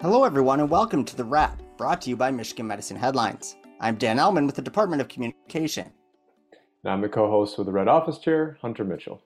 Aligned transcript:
Hello, 0.00 0.22
everyone, 0.22 0.60
and 0.60 0.70
welcome 0.70 1.04
to 1.04 1.16
The 1.16 1.24
Wrap, 1.24 1.60
brought 1.76 2.00
to 2.02 2.10
you 2.10 2.14
by 2.16 2.30
Michigan 2.30 2.68
Medicine 2.68 2.96
Headlines. 2.96 3.56
I'm 3.80 3.96
Dan 3.96 4.18
Ellman 4.18 4.46
with 4.46 4.54
the 4.54 4.62
Department 4.62 5.02
of 5.02 5.08
Communication. 5.08 5.90
And 6.84 6.92
I'm 6.92 7.00
the 7.00 7.08
co 7.08 7.28
host 7.28 7.58
with 7.58 7.66
the 7.66 7.72
Red 7.72 7.88
Office 7.88 8.18
Chair, 8.18 8.58
Hunter 8.62 8.84
Mitchell. 8.84 9.20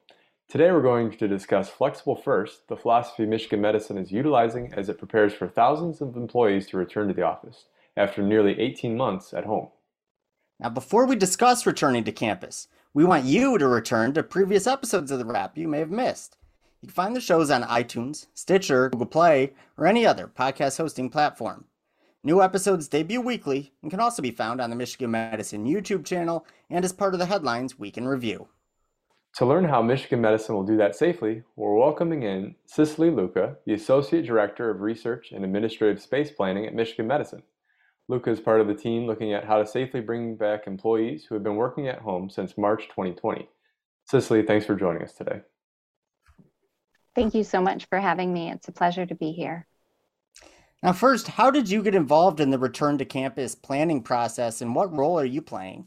Today, 0.49 0.73
we're 0.73 0.81
going 0.81 1.11
to 1.11 1.29
discuss 1.29 1.69
Flexible 1.69 2.17
First, 2.17 2.69
the 2.69 2.77
philosophy 2.79 3.27
Michigan 3.27 3.61
Medicine 3.61 3.99
is 3.99 4.11
utilizing 4.11 4.73
as 4.73 4.89
it 4.89 4.97
prepares 4.97 5.35
for 5.35 5.47
thousands 5.47 6.01
of 6.01 6.17
employees 6.17 6.67
to 6.69 6.79
return 6.79 7.07
to 7.09 7.13
the 7.13 7.21
office 7.21 7.67
after 7.99 8.23
nearly 8.23 8.59
18 8.59 8.97
months 8.97 9.35
at 9.35 9.45
home. 9.45 9.69
Now, 10.59 10.71
before 10.71 11.05
we 11.05 11.17
discuss 11.17 11.67
returning 11.67 12.05
to 12.05 12.13
campus, 12.13 12.67
we 12.95 13.05
want 13.05 13.27
you 13.27 13.59
to 13.59 13.69
return 13.69 14.15
to 14.15 14.23
previous 14.23 14.67
episodes 14.67 15.11
of 15.11 15.19
The 15.19 15.27
Wrap 15.27 15.59
you 15.59 15.69
may 15.69 15.81
have 15.81 15.91
missed. 15.91 16.39
You 16.83 16.89
can 16.89 16.95
find 16.95 17.15
the 17.15 17.21
shows 17.21 17.49
on 17.53 17.63
iTunes, 17.63 18.27
Stitcher, 18.35 18.89
Google 18.89 19.07
Play, 19.07 19.53
or 19.77 19.87
any 19.87 20.05
other 20.05 20.27
podcast 20.27 20.79
hosting 20.79 21.11
platform. 21.11 21.67
New 22.25 22.43
episodes 22.43 22.89
debut 22.89 23.21
weekly 23.21 23.73
and 23.83 23.91
can 23.91 24.01
also 24.01 24.21
be 24.21 24.33
found 24.33 24.61
on 24.61 24.69
the 24.69 24.75
Michigan 24.75 25.13
Medicine 25.13 25.65
YouTube 25.65 26.05
channel 26.05 26.45
and 26.69 26.85
as 26.85 26.93
part 26.93 27.15
of 27.15 27.21
the 27.21 27.27
Headlines 27.27 27.79
Week 27.79 27.97
in 27.97 28.09
Review. 28.09 28.49
To 29.37 29.47
learn 29.47 29.65
how 29.65 29.81
Michigan 29.81 30.21
Medicine 30.21 30.57
will 30.57 30.65
do 30.65 30.77
that 30.77 30.97
safely, 30.97 31.45
we're 31.55 31.79
welcoming 31.79 32.25
in 32.25 32.57
Cicely 32.67 33.11
Luca, 33.11 33.59
the 33.65 33.75
Associate 33.75 34.27
Director 34.27 34.69
of 34.69 34.81
Research 34.81 35.31
and 35.31 35.45
Administrative 35.45 36.03
Space 36.03 36.33
Planning 36.33 36.67
at 36.67 36.75
Michigan 36.75 37.07
Medicine. 37.07 37.45
Luca 38.09 38.31
is 38.31 38.41
part 38.41 38.61
of 38.61 38.67
the 38.67 38.75
team 38.75 39.07
looking 39.07 39.33
at 39.33 39.45
how 39.45 39.59
to 39.59 39.67
safely 39.67 40.01
bring 40.01 40.35
back 40.35 40.67
employees 40.67 41.27
who 41.27 41.37
have 41.37 41.45
been 41.45 41.55
working 41.55 41.87
at 41.87 42.01
home 42.01 42.29
since 42.29 42.59
March 42.59 42.89
2020. 42.89 43.49
Cicely, 44.05 44.43
thanks 44.43 44.67
for 44.67 44.75
joining 44.75 45.05
us 45.05 45.13
today. 45.13 45.43
Thank 47.15 47.35
you 47.35 47.45
so 47.45 47.61
much 47.61 47.87
for 47.87 48.01
having 48.01 48.33
me. 48.33 48.51
It's 48.51 48.69
a 48.69 48.73
pleasure 48.73 49.05
to 49.07 49.15
be 49.15 49.33
here. 49.33 49.67
Now, 50.83 50.93
first, 50.93 51.29
how 51.29 51.51
did 51.51 51.71
you 51.71 51.83
get 51.83 51.95
involved 51.95 52.41
in 52.41 52.51
the 52.51 52.59
return 52.59 52.99
to 52.99 53.05
campus 53.05 53.55
planning 53.55 54.03
process 54.03 54.61
and 54.61 54.75
what 54.75 54.97
role 54.97 55.19
are 55.19 55.25
you 55.25 55.41
playing? 55.41 55.87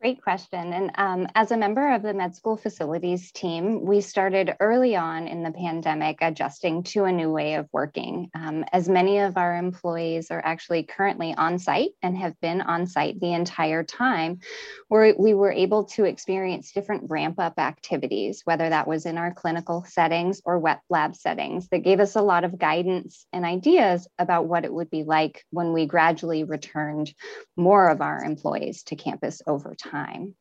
Great 0.00 0.22
question. 0.22 0.72
And 0.72 0.90
um, 0.94 1.28
as 1.34 1.50
a 1.50 1.58
member 1.58 1.92
of 1.94 2.00
the 2.00 2.14
med 2.14 2.34
school 2.34 2.56
facilities 2.56 3.30
team, 3.32 3.84
we 3.84 4.00
started 4.00 4.56
early 4.58 4.96
on 4.96 5.28
in 5.28 5.42
the 5.42 5.50
pandemic 5.50 6.16
adjusting 6.22 6.84
to 6.84 7.04
a 7.04 7.12
new 7.12 7.30
way 7.30 7.56
of 7.56 7.68
working. 7.70 8.30
Um, 8.34 8.64
as 8.72 8.88
many 8.88 9.18
of 9.18 9.36
our 9.36 9.54
employees 9.56 10.30
are 10.30 10.40
actually 10.42 10.84
currently 10.84 11.34
on 11.34 11.58
site 11.58 11.90
and 12.00 12.16
have 12.16 12.40
been 12.40 12.62
on 12.62 12.86
site 12.86 13.20
the 13.20 13.34
entire 13.34 13.84
time, 13.84 14.40
where 14.88 15.14
we 15.18 15.34
were 15.34 15.52
able 15.52 15.84
to 15.84 16.04
experience 16.04 16.72
different 16.72 17.10
ramp 17.10 17.38
up 17.38 17.58
activities, 17.58 18.40
whether 18.46 18.70
that 18.70 18.88
was 18.88 19.04
in 19.04 19.18
our 19.18 19.34
clinical 19.34 19.84
settings 19.86 20.40
or 20.46 20.58
wet 20.58 20.80
lab 20.88 21.14
settings, 21.14 21.68
that 21.68 21.84
gave 21.84 22.00
us 22.00 22.16
a 22.16 22.22
lot 22.22 22.44
of 22.44 22.58
guidance 22.58 23.26
and 23.34 23.44
ideas 23.44 24.08
about 24.18 24.46
what 24.46 24.64
it 24.64 24.72
would 24.72 24.88
be 24.88 25.02
like 25.02 25.44
when 25.50 25.74
we 25.74 25.84
gradually 25.84 26.44
returned 26.44 27.12
more 27.54 27.90
of 27.90 28.00
our 28.00 28.24
employees 28.24 28.82
to 28.84 28.96
campus 28.96 29.42
over 29.46 29.74
time 29.74 29.89
time. 29.90 30.34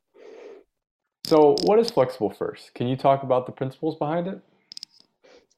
So, 1.25 1.55
what 1.63 1.79
is 1.79 1.91
Flexible 1.91 2.31
First? 2.31 2.73
Can 2.73 2.87
you 2.87 2.95
talk 2.95 3.23
about 3.23 3.45
the 3.45 3.51
principles 3.51 3.97
behind 3.97 4.27
it? 4.27 4.41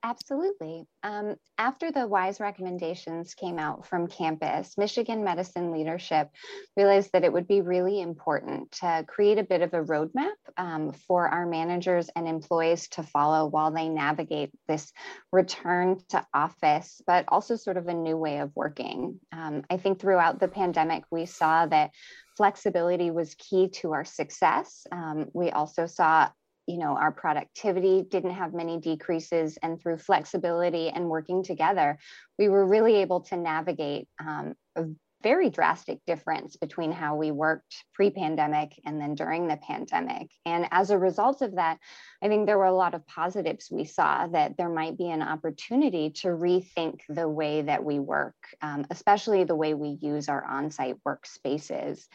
Absolutely. 0.04 0.86
Um, 1.04 1.36
after 1.60 1.92
the 1.92 2.08
WISE 2.08 2.40
recommendations 2.40 3.36
came 3.36 3.60
out 3.60 3.86
from 3.86 4.08
campus, 4.08 4.76
Michigan 4.76 5.24
medicine 5.24 5.72
leadership 5.72 6.30
realized 6.76 7.12
that 7.14 7.24
it 7.24 7.32
would 7.32 7.48
be 7.48 7.62
really 7.62 8.02
important 8.02 8.72
to 8.74 9.06
create 9.08 9.38
a 9.38 9.44
bit 9.44 9.62
of 9.62 9.76
a 9.76 9.84
roadmap 9.84 10.34
um, 10.58 10.92
for 10.92 11.28
our 11.28 11.46
managers 11.46 12.10
and 12.16 12.28
employees 12.28 12.88
to 12.90 13.04
follow 13.04 13.46
while 13.46 13.72
they 13.72 13.90
navigate 13.90 14.50
this 14.68 14.92
return 15.32 16.00
to 16.10 16.26
office, 16.34 17.00
but 17.06 17.26
also 17.28 17.56
sort 17.56 17.78
of 17.78 17.88
a 17.88 17.94
new 17.94 18.18
way 18.18 18.40
of 18.40 18.52
working. 18.56 19.20
Um, 19.32 19.62
I 19.70 19.78
think 19.78 20.00
throughout 20.00 20.40
the 20.40 20.48
pandemic, 20.48 21.04
we 21.12 21.28
saw 21.28 21.68
that 21.68 21.92
flexibility 22.42 23.12
was 23.12 23.36
key 23.36 23.68
to 23.68 23.94
our 23.94 24.04
success. 24.04 24.88
Um, 24.92 25.30
we 25.32 25.52
also 25.52 25.86
saw 25.86 26.30
you 26.66 26.80
know 26.80 26.98
our 26.98 27.12
productivity 27.12 28.04
didn't 28.10 28.32
have 28.32 28.52
many 28.52 28.80
decreases 28.80 29.60
and 29.62 29.80
through 29.80 29.98
flexibility 29.98 30.90
and 30.90 31.10
working 31.10 31.44
together 31.44 31.98
we 32.38 32.48
were 32.50 32.66
really 32.66 32.96
able 32.98 33.22
to 33.22 33.36
navigate 33.36 34.08
um, 34.20 34.54
a 34.76 34.86
very 35.24 35.50
drastic 35.50 36.00
difference 36.06 36.56
between 36.56 36.92
how 36.92 37.16
we 37.16 37.32
worked 37.32 37.86
pre-pandemic 37.94 38.80
and 38.86 39.00
then 39.00 39.16
during 39.16 39.48
the 39.48 39.58
pandemic. 39.58 40.30
And 40.46 40.68
as 40.72 40.90
a 40.90 40.98
result 40.98 41.42
of 41.42 41.56
that 41.56 41.78
i 42.22 42.28
think 42.28 42.46
there 42.46 42.58
were 42.58 42.66
a 42.66 42.74
lot 42.74 42.94
of 42.94 43.06
positives 43.08 43.70
we 43.72 43.86
saw 43.86 44.28
that 44.28 44.58
there 44.58 44.70
might 44.70 44.98
be 44.98 45.10
an 45.10 45.22
opportunity 45.22 46.12
to 46.12 46.28
rethink 46.28 47.00
the 47.10 47.28
way 47.28 47.62
that 47.62 47.84
we 47.84 48.00
work 48.00 48.36
um, 48.62 48.86
especially 48.90 49.44
the 49.44 49.56
way 49.56 49.74
we 49.74 49.98
use 50.02 50.30
our 50.30 50.44
on-site 50.46 50.98
workspaces 51.08 52.08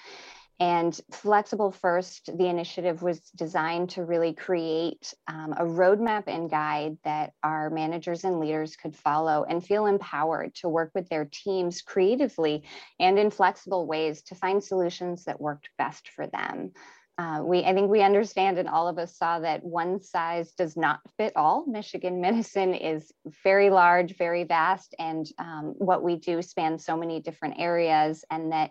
and 0.59 0.99
Flexible 1.12 1.71
First, 1.71 2.31
the 2.39 2.47
initiative 2.47 3.03
was 3.03 3.21
designed 3.31 3.91
to 3.91 4.05
really 4.05 4.33
create 4.33 5.12
um, 5.28 5.53
a 5.53 5.65
roadmap 5.65 6.25
and 6.28 6.50
guide 6.50 6.97
that 7.05 7.34
our 7.43 7.69
managers 7.69 8.25
and 8.25 8.41
leaders 8.41 8.75
could 8.75 8.97
follow 8.97 9.44
and 9.44 9.65
feel 9.65 9.84
empowered 9.84 10.55
to 10.56 10.69
work 10.71 10.93
with 10.94 11.11
their 11.11 11.27
teams 11.27 11.83
creatively 11.83 12.65
and 12.99 13.19
in 13.19 13.31
flexible 13.31 13.87
ways 13.87 14.22
to 14.22 14.34
find 14.34 14.65
solutions 14.65 15.25
that 15.25 15.41
worked 15.41 15.69
best 15.77 16.09
for 16.09 16.27
them. 16.27 16.73
Uh, 17.19 17.43
we, 17.43 17.65
I 17.65 17.73
think 17.73 17.91
we 17.91 18.03
understand 18.03 18.59
and 18.59 18.69
all 18.69 18.88
of 18.88 18.99
us 18.99 19.17
saw 19.17 19.38
that 19.41 19.65
one 19.65 20.03
size 20.03 20.53
does 20.53 20.77
not 20.77 21.00
fit 21.17 21.33
all. 21.37 21.65
Michigan 21.67 22.21
medicine 22.23 22.75
is 22.75 23.12
very 23.43 23.69
large, 23.69 24.17
very 24.17 24.44
vast, 24.44 24.94
and 24.99 25.27
um, 25.38 25.75
what 25.77 26.03
we 26.03 26.17
do 26.17 26.41
spans 26.41 26.84
so 26.84 26.97
many 26.97 27.21
different 27.21 27.56
areas, 27.59 28.25
and 28.31 28.53
that 28.53 28.71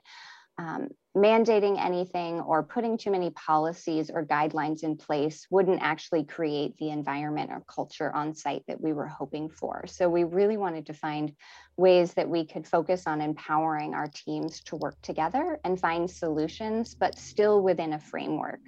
um, 0.57 0.89
mandating 1.16 1.81
anything 1.83 2.41
or 2.41 2.63
putting 2.63 2.97
too 2.97 3.09
many 3.09 3.29
policies 3.29 4.11
or 4.13 4.25
guidelines 4.25 4.83
in 4.83 4.97
place 4.97 5.47
wouldn't 5.49 5.81
actually 5.81 6.25
create 6.25 6.75
the 6.77 6.89
environment 6.89 7.51
or 7.51 7.63
culture 7.73 8.13
on 8.13 8.35
site 8.35 8.63
that 8.67 8.81
we 8.81 8.91
were 8.91 9.07
hoping 9.07 9.49
for. 9.49 9.85
So 9.88 10.09
we 10.09 10.25
really 10.25 10.57
wanted 10.57 10.88
to 10.88 10.93
find 10.93 11.33
ways 11.77 12.13
that 12.13 12.29
we 12.29 12.45
could 12.45 12.67
focus 12.67 13.03
on 13.07 13.21
empowering 13.21 13.93
our 13.93 14.07
teams 14.13 14.61
to 14.63 14.75
work 14.75 14.95
together 15.01 15.57
and 15.63 15.79
find 15.79 16.09
solutions, 16.09 16.95
but 16.99 17.17
still 17.17 17.61
within 17.61 17.93
a 17.93 17.99
framework. 17.99 18.59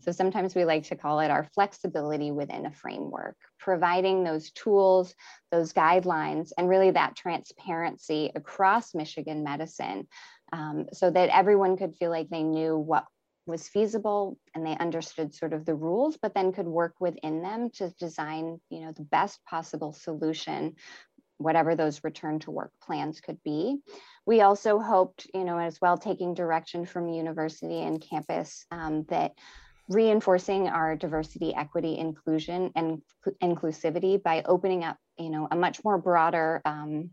So 0.00 0.12
sometimes 0.12 0.54
we 0.54 0.66
like 0.66 0.84
to 0.84 0.96
call 0.96 1.20
it 1.20 1.30
our 1.30 1.48
flexibility 1.54 2.30
within 2.30 2.66
a 2.66 2.72
framework, 2.72 3.36
providing 3.58 4.24
those 4.24 4.50
tools, 4.50 5.14
those 5.50 5.72
guidelines, 5.72 6.52
and 6.58 6.68
really 6.68 6.90
that 6.90 7.16
transparency 7.16 8.30
across 8.34 8.94
Michigan 8.94 9.42
medicine 9.42 10.06
um, 10.54 10.86
so 10.92 11.10
that 11.10 11.30
everyone 11.30 11.76
could 11.76 11.96
feel 11.96 12.10
like 12.10 12.28
they 12.30 12.44
knew 12.44 12.76
what 12.76 13.04
was 13.44 13.66
feasible 13.68 14.38
and 14.54 14.64
they 14.64 14.76
understood 14.76 15.34
sort 15.34 15.52
of 15.52 15.66
the 15.66 15.74
rules, 15.74 16.16
but 16.16 16.32
then 16.32 16.52
could 16.52 16.68
work 16.68 16.94
within 17.00 17.42
them 17.42 17.70
to 17.70 17.90
design, 17.98 18.60
you 18.70 18.80
know, 18.80 18.92
the 18.92 19.02
best 19.02 19.44
possible 19.44 19.92
solution, 19.92 20.76
whatever 21.38 21.74
those 21.74 22.04
return 22.04 22.38
to 22.38 22.52
work 22.52 22.70
plans 22.80 23.20
could 23.20 23.42
be. 23.42 23.78
We 24.26 24.42
also 24.42 24.78
hoped, 24.78 25.26
you 25.34 25.44
know, 25.44 25.58
as 25.58 25.80
well, 25.80 25.98
taking 25.98 26.34
direction 26.34 26.86
from 26.86 27.08
university 27.08 27.82
and 27.82 28.00
campus 28.00 28.64
um, 28.70 29.04
that 29.08 29.32
reinforcing 29.88 30.68
our 30.68 30.94
diversity, 30.94 31.52
equity, 31.52 31.98
inclusion, 31.98 32.70
and 32.76 33.02
inclusivity 33.42 34.22
by 34.22 34.44
opening 34.46 34.84
up, 34.84 34.96
you 35.18 35.30
know, 35.30 35.48
a 35.50 35.56
much 35.56 35.82
more 35.84 35.98
broader 35.98 36.62
um, 36.64 37.10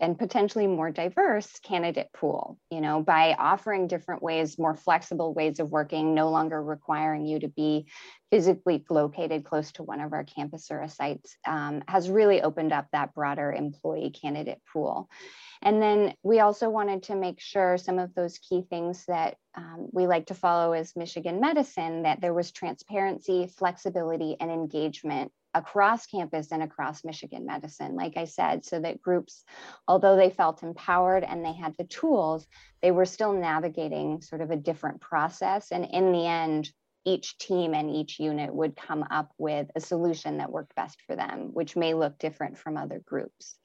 and 0.00 0.18
potentially 0.18 0.66
more 0.66 0.90
diverse 0.90 1.60
candidate 1.60 2.08
pool 2.12 2.58
you 2.70 2.80
know 2.80 3.02
by 3.02 3.34
offering 3.38 3.86
different 3.86 4.22
ways 4.22 4.58
more 4.58 4.74
flexible 4.74 5.34
ways 5.34 5.60
of 5.60 5.70
working 5.70 6.14
no 6.14 6.30
longer 6.30 6.62
requiring 6.62 7.26
you 7.26 7.38
to 7.38 7.48
be 7.48 7.86
physically 8.30 8.84
located 8.88 9.44
close 9.44 9.72
to 9.72 9.82
one 9.82 10.00
of 10.00 10.12
our 10.12 10.24
campus 10.24 10.70
or 10.70 10.86
sites 10.88 11.36
um, 11.46 11.82
has 11.88 12.08
really 12.08 12.40
opened 12.42 12.72
up 12.72 12.86
that 12.92 13.12
broader 13.12 13.52
employee 13.52 14.10
candidate 14.10 14.60
pool. 14.72 15.08
And 15.62 15.82
then 15.82 16.14
we 16.22 16.40
also 16.40 16.70
wanted 16.70 17.02
to 17.04 17.16
make 17.16 17.40
sure 17.40 17.76
some 17.76 17.98
of 17.98 18.14
those 18.14 18.38
key 18.38 18.62
things 18.62 19.04
that 19.06 19.36
um, 19.54 19.88
we 19.92 20.06
like 20.06 20.26
to 20.26 20.34
follow 20.34 20.72
as 20.72 20.94
michigan 20.94 21.40
medicine 21.40 22.02
that 22.02 22.20
there 22.20 22.32
was 22.32 22.52
transparency 22.52 23.50
flexibility 23.58 24.36
and 24.38 24.50
engagement 24.50 25.32
across 25.54 26.06
campus 26.06 26.52
and 26.52 26.62
across 26.62 27.04
Michigan 27.04 27.46
medicine, 27.46 27.96
like 27.96 28.16
I 28.16 28.24
said, 28.24 28.64
so 28.64 28.80
that 28.80 29.02
groups, 29.02 29.44
although 29.88 30.16
they 30.16 30.30
felt 30.30 30.62
empowered 30.62 31.24
and 31.24 31.44
they 31.44 31.52
had 31.52 31.74
the 31.76 31.84
tools, 31.84 32.46
they 32.82 32.90
were 32.90 33.06
still 33.06 33.32
navigating 33.32 34.20
sort 34.20 34.40
of 34.40 34.50
a 34.50 34.56
different 34.56 35.00
process. 35.00 35.72
And 35.72 35.84
in 35.84 36.12
the 36.12 36.26
end, 36.26 36.70
each 37.04 37.38
team 37.38 37.74
and 37.74 37.90
each 37.90 38.20
unit 38.20 38.54
would 38.54 38.76
come 38.76 39.04
up 39.10 39.32
with 39.38 39.68
a 39.74 39.80
solution 39.80 40.38
that 40.38 40.52
worked 40.52 40.74
best 40.74 40.98
for 41.06 41.16
them, 41.16 41.50
which 41.52 41.76
may 41.76 41.94
look 41.94 42.18
different 42.18 42.58
from 42.58 42.76
other 42.76 43.00
groups. 43.04 43.56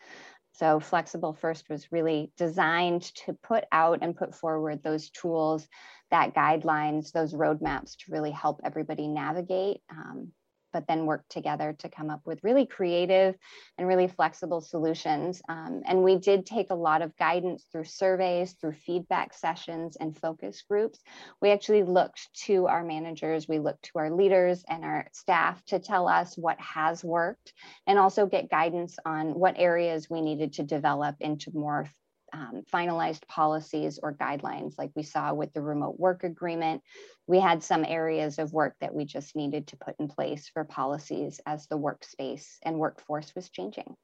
So 0.53 0.79
Flexible 0.79 1.33
First 1.33 1.69
was 1.69 1.91
really 1.91 2.31
designed 2.37 3.01
to 3.25 3.33
put 3.43 3.65
out 3.73 3.99
and 4.01 4.15
put 4.15 4.33
forward 4.33 4.81
those 4.81 5.09
tools, 5.09 5.67
that 6.11 6.33
guidelines, 6.33 7.11
those 7.11 7.33
roadmaps 7.33 7.97
to 7.97 8.11
really 8.11 8.31
help 8.31 8.61
everybody 8.63 9.07
navigate 9.09 9.81
um, 9.89 10.31
but 10.75 10.87
then 10.87 11.05
work 11.05 11.23
together 11.29 11.73
to 11.79 11.87
come 11.87 12.09
up 12.09 12.19
with 12.25 12.43
really 12.43 12.65
creative 12.65 13.33
and 13.77 13.87
really 13.87 14.09
flexible 14.09 14.59
solutions. 14.59 15.41
Um, 15.47 15.83
and 15.85 16.03
we 16.03 16.17
did 16.17 16.45
take 16.45 16.69
a 16.69 16.75
lot 16.75 17.01
of 17.01 17.15
guidance 17.15 17.63
through 17.71 17.85
surveys, 17.85 18.57
through 18.59 18.73
feedback 18.73 19.33
sessions, 19.33 19.95
and 19.95 20.19
focus 20.19 20.61
groups. 20.69 20.99
We 21.41 21.51
actually 21.51 21.83
looked 21.83 22.27
to 22.47 22.67
our 22.67 22.83
managers, 22.83 23.47
we 23.47 23.59
looked 23.59 23.83
to 23.83 23.99
our 23.99 24.11
leaders 24.11 24.65
and 24.67 24.83
our 24.83 25.07
staff 25.13 25.63
to 25.67 25.79
tell 25.79 26.09
us 26.09 26.37
what 26.37 26.59
has 26.59 27.05
worked 27.05 27.53
and 27.87 27.97
also 27.97 28.25
get 28.25 28.49
guidance 28.49 28.97
on 29.05 29.33
what 29.33 29.55
areas 29.57 30.09
we 30.09 30.19
needed 30.19 30.51
to 30.55 30.63
develop 30.63 31.15
into 31.21 31.51
more 31.53 31.87
um, 32.35 32.63
finalized 32.71 33.25
policies 33.27 33.97
or 34.03 34.13
guidelines 34.13 34.77
like 34.77 34.91
we 34.95 35.03
saw 35.03 35.33
with 35.33 35.53
the 35.53 35.61
remote 35.61 35.97
work 35.97 36.23
agreement. 36.23 36.81
We 37.27 37.39
had 37.39 37.63
some 37.63 37.85
areas 37.85 38.39
of 38.39 38.51
work 38.51 38.75
that 38.81 38.93
we 38.93 39.05
just 39.05 39.35
needed 39.35 39.67
to 39.67 39.77
put 39.77 39.95
in 39.99 40.09
place 40.09 40.49
for 40.53 40.65
policies 40.65 41.39
as 41.45 41.67
the 41.67 41.77
workspace 41.77 42.45
and 42.63 42.77
workforce 42.77 43.33
was 43.35 43.49
changing. 43.49 43.95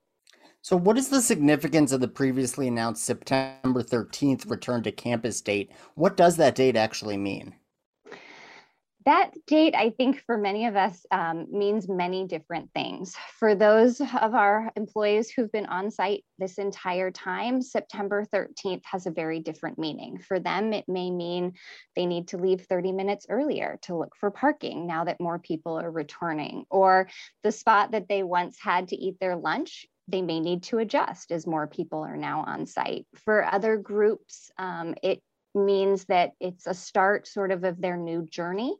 So, 0.61 0.77
what 0.77 0.97
is 0.97 1.09
the 1.09 1.21
significance 1.21 1.91
of 1.91 1.99
the 1.99 2.07
previously 2.07 2.67
announced 2.67 3.03
September 3.03 3.83
13th 3.83 4.49
return 4.49 4.83
to 4.83 4.91
campus 4.91 5.41
date? 5.41 5.71
What 5.95 6.15
does 6.15 6.37
that 6.37 6.55
date 6.55 6.77
actually 6.77 7.17
mean? 7.17 7.55
That 9.05 9.31
date, 9.47 9.73
I 9.75 9.89
think, 9.89 10.21
for 10.25 10.37
many 10.37 10.67
of 10.67 10.75
us 10.75 11.05
um, 11.11 11.47
means 11.51 11.89
many 11.89 12.27
different 12.27 12.71
things. 12.73 13.15
For 13.39 13.55
those 13.55 13.99
of 13.99 14.35
our 14.35 14.71
employees 14.75 15.29
who've 15.29 15.51
been 15.51 15.65
on 15.65 15.91
site 15.91 16.23
this 16.37 16.57
entire 16.57 17.11
time, 17.11 17.61
September 17.61 18.25
13th 18.33 18.83
has 18.85 19.07
a 19.07 19.11
very 19.11 19.39
different 19.39 19.79
meaning. 19.79 20.19
For 20.19 20.39
them, 20.39 20.73
it 20.73 20.85
may 20.87 21.09
mean 21.09 21.53
they 21.95 22.05
need 22.05 22.29
to 22.29 22.37
leave 22.37 22.61
30 22.61 22.91
minutes 22.91 23.25
earlier 23.29 23.79
to 23.83 23.97
look 23.97 24.15
for 24.15 24.29
parking 24.29 24.87
now 24.87 25.05
that 25.05 25.19
more 25.19 25.39
people 25.39 25.79
are 25.79 25.91
returning, 25.91 26.65
or 26.69 27.09
the 27.43 27.51
spot 27.51 27.91
that 27.91 28.07
they 28.07 28.23
once 28.23 28.59
had 28.59 28.89
to 28.89 28.95
eat 28.95 29.19
their 29.19 29.35
lunch 29.35 29.87
they 30.07 30.21
may 30.21 30.39
need 30.39 30.63
to 30.63 30.79
adjust 30.79 31.31
as 31.31 31.47
more 31.47 31.67
people 31.67 32.03
are 32.03 32.17
now 32.17 32.43
on 32.45 32.65
site. 32.65 33.05
For 33.23 33.45
other 33.45 33.77
groups, 33.77 34.51
um, 34.57 34.95
it 35.01 35.21
means 35.53 36.05
that 36.05 36.31
it's 36.39 36.67
a 36.67 36.73
start 36.73 37.27
sort 37.27 37.51
of 37.51 37.63
of 37.63 37.81
their 37.81 37.97
new 37.97 38.25
journey. 38.25 38.75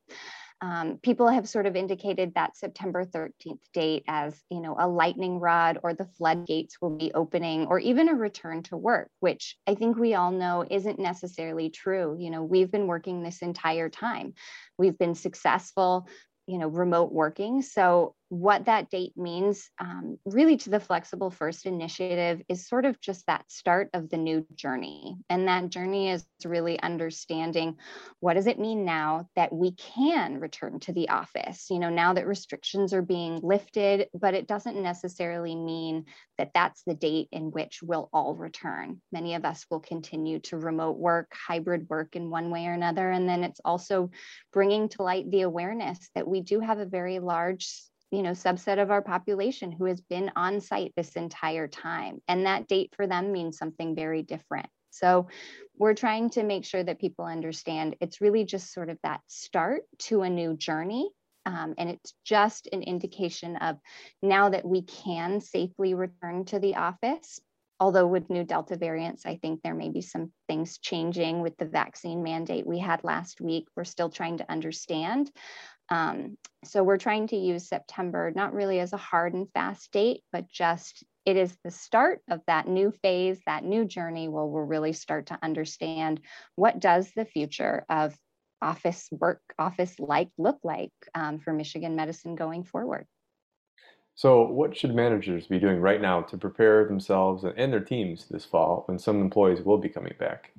Um, 0.63 0.99
people 1.01 1.27
have 1.27 1.49
sort 1.49 1.65
of 1.65 1.75
indicated 1.75 2.33
that 2.35 2.55
September 2.55 3.03
13th 3.03 3.61
date 3.73 4.03
as, 4.07 4.39
you 4.51 4.61
know, 4.61 4.75
a 4.77 4.87
lightning 4.87 5.39
rod 5.39 5.79
or 5.81 5.95
the 5.95 6.05
floodgates 6.05 6.79
will 6.79 6.95
be 6.95 7.11
opening 7.15 7.65
or 7.65 7.79
even 7.79 8.09
a 8.09 8.13
return 8.13 8.61
to 8.63 8.77
work, 8.77 9.09
which 9.21 9.57
I 9.65 9.73
think 9.73 9.97
we 9.97 10.13
all 10.13 10.29
know 10.29 10.63
isn't 10.69 10.99
necessarily 10.99 11.71
true. 11.71 12.15
You 12.19 12.29
know, 12.29 12.43
we've 12.43 12.69
been 12.69 12.85
working 12.85 13.23
this 13.23 13.41
entire 13.41 13.89
time. 13.89 14.35
We've 14.77 14.97
been 14.97 15.15
successful 15.15 16.07
you 16.47 16.57
know 16.57 16.67
remote 16.67 17.11
working 17.11 17.61
so 17.61 18.15
what 18.31 18.63
that 18.63 18.89
date 18.89 19.11
means 19.17 19.69
um, 19.77 20.17
really 20.25 20.55
to 20.55 20.69
the 20.69 20.79
flexible 20.79 21.29
first 21.29 21.65
initiative 21.65 22.41
is 22.47 22.65
sort 22.65 22.85
of 22.85 22.97
just 23.01 23.25
that 23.27 23.43
start 23.51 23.89
of 23.93 24.09
the 24.09 24.15
new 24.15 24.47
journey. 24.55 25.17
And 25.29 25.49
that 25.49 25.67
journey 25.67 26.09
is 26.11 26.25
really 26.45 26.79
understanding 26.81 27.75
what 28.21 28.35
does 28.35 28.47
it 28.47 28.57
mean 28.57 28.85
now 28.85 29.27
that 29.35 29.51
we 29.51 29.73
can 29.73 30.39
return 30.39 30.79
to 30.79 30.93
the 30.93 31.09
office? 31.09 31.65
You 31.69 31.79
know 31.79 31.89
now 31.89 32.13
that 32.13 32.25
restrictions 32.25 32.93
are 32.93 33.01
being 33.01 33.41
lifted 33.43 34.07
but 34.17 34.33
it 34.33 34.47
doesn't 34.47 34.81
necessarily 34.81 35.53
mean 35.53 36.05
that 36.37 36.51
that's 36.53 36.83
the 36.83 36.95
date 36.95 37.27
in 37.33 37.51
which 37.51 37.83
we'll 37.83 38.09
all 38.13 38.35
return. 38.35 39.01
Many 39.11 39.35
of 39.35 39.43
us 39.43 39.65
will 39.69 39.81
continue 39.81 40.39
to 40.39 40.57
remote 40.57 40.97
work 40.97 41.33
hybrid 41.33 41.89
work 41.89 42.15
in 42.15 42.29
one 42.29 42.49
way 42.49 42.65
or 42.65 42.71
another. 42.71 43.11
And 43.11 43.27
then 43.27 43.43
it's 43.43 43.59
also 43.65 44.09
bringing 44.53 44.87
to 44.89 45.03
light 45.03 45.29
the 45.29 45.41
awareness 45.41 46.09
that 46.15 46.25
we 46.25 46.39
do 46.39 46.61
have 46.61 46.79
a 46.79 46.85
very 46.85 47.19
large 47.19 47.69
you 48.11 48.21
know 48.21 48.31
subset 48.31 48.81
of 48.81 48.91
our 48.91 49.01
population 49.01 49.71
who 49.71 49.85
has 49.85 50.01
been 50.01 50.31
on 50.35 50.61
site 50.61 50.93
this 50.95 51.13
entire 51.13 51.67
time. 51.67 52.21
And 52.27 52.45
that 52.45 52.67
date 52.67 52.93
for 52.95 53.07
them 53.07 53.31
means 53.31 53.57
something 53.57 53.95
very 53.95 54.23
different. 54.23 54.67
So 54.91 55.27
we're 55.77 55.93
trying 55.93 56.29
to 56.31 56.43
make 56.43 56.65
sure 56.65 56.83
that 56.83 56.99
people 56.99 57.25
understand 57.25 57.95
it's 58.01 58.21
really 58.21 58.43
just 58.43 58.73
sort 58.73 58.89
of 58.89 58.97
that 59.03 59.21
start 59.27 59.83
to 59.99 60.21
a 60.21 60.29
new 60.29 60.55
journey. 60.55 61.09
Um, 61.45 61.73
and 61.77 61.89
it's 61.89 62.13
just 62.23 62.67
an 62.71 62.83
indication 62.83 63.55
of 63.55 63.77
now 64.21 64.49
that 64.49 64.65
we 64.65 64.83
can 64.83 65.41
safely 65.41 65.95
return 65.95 66.45
to 66.45 66.59
the 66.59 66.75
office 66.75 67.39
although 67.79 68.05
with 68.05 68.29
new 68.29 68.43
delta 68.43 68.77
variants 68.77 69.25
i 69.25 69.35
think 69.37 69.59
there 69.63 69.73
may 69.73 69.89
be 69.89 70.01
some 70.01 70.31
things 70.47 70.77
changing 70.77 71.41
with 71.41 71.57
the 71.57 71.65
vaccine 71.65 72.21
mandate 72.21 72.67
we 72.67 72.77
had 72.77 73.03
last 73.03 73.41
week. 73.41 73.67
We're 73.75 73.85
still 73.85 74.09
trying 74.09 74.37
to 74.37 74.51
understand 74.51 75.31
um, 75.91 76.37
so 76.63 76.83
we're 76.83 76.97
trying 76.97 77.27
to 77.27 77.35
use 77.35 77.67
September 77.67 78.31
not 78.33 78.53
really 78.53 78.79
as 78.79 78.93
a 78.93 78.97
hard 78.97 79.33
and 79.33 79.51
fast 79.53 79.91
date, 79.91 80.23
but 80.31 80.47
just 80.47 81.03
it 81.25 81.35
is 81.35 81.55
the 81.63 81.69
start 81.69 82.21
of 82.29 82.39
that 82.47 82.67
new 82.67 82.91
phase, 83.03 83.39
that 83.45 83.65
new 83.65 83.83
journey 83.85 84.29
where 84.29 84.45
we'll 84.45 84.63
really 84.63 84.93
start 84.93 85.27
to 85.27 85.39
understand 85.43 86.21
what 86.55 86.79
does 86.79 87.11
the 87.15 87.25
future 87.25 87.85
of 87.89 88.15
office 88.61 89.09
work, 89.11 89.41
office 89.59 89.99
like 89.99 90.29
look 90.37 90.59
like 90.63 90.93
um, 91.13 91.39
for 91.39 91.51
Michigan 91.51 91.95
medicine 91.95 92.35
going 92.35 92.63
forward. 92.63 93.05
So, 94.15 94.43
what 94.43 94.77
should 94.77 94.95
managers 94.95 95.47
be 95.47 95.59
doing 95.59 95.79
right 95.79 96.01
now 96.01 96.21
to 96.21 96.37
prepare 96.37 96.85
themselves 96.85 97.43
and 97.43 97.73
their 97.73 97.79
teams 97.79 98.27
this 98.29 98.45
fall 98.45 98.83
when 98.85 98.97
some 98.97 99.19
employees 99.19 99.61
will 99.61 99.77
be 99.77 99.89
coming 99.89 100.13
back? 100.19 100.51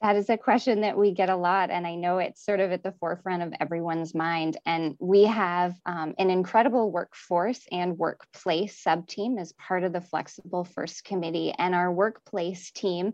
That 0.00 0.14
is 0.14 0.30
a 0.30 0.36
question 0.36 0.82
that 0.82 0.96
we 0.96 1.12
get 1.12 1.28
a 1.28 1.36
lot, 1.36 1.70
and 1.70 1.84
I 1.84 1.96
know 1.96 2.18
it's 2.18 2.44
sort 2.44 2.60
of 2.60 2.70
at 2.70 2.84
the 2.84 2.94
forefront 3.00 3.42
of 3.42 3.52
everyone's 3.60 4.14
mind. 4.14 4.56
And 4.64 4.94
we 5.00 5.24
have 5.24 5.74
um, 5.86 6.14
an 6.18 6.30
incredible 6.30 6.92
workforce 6.92 7.60
and 7.72 7.98
workplace 7.98 8.80
sub 8.80 9.08
team 9.08 9.38
as 9.38 9.52
part 9.54 9.82
of 9.82 9.92
the 9.92 10.00
Flexible 10.00 10.64
First 10.64 11.02
Committee. 11.02 11.52
And 11.58 11.74
our 11.74 11.90
workplace 11.90 12.70
team, 12.70 13.12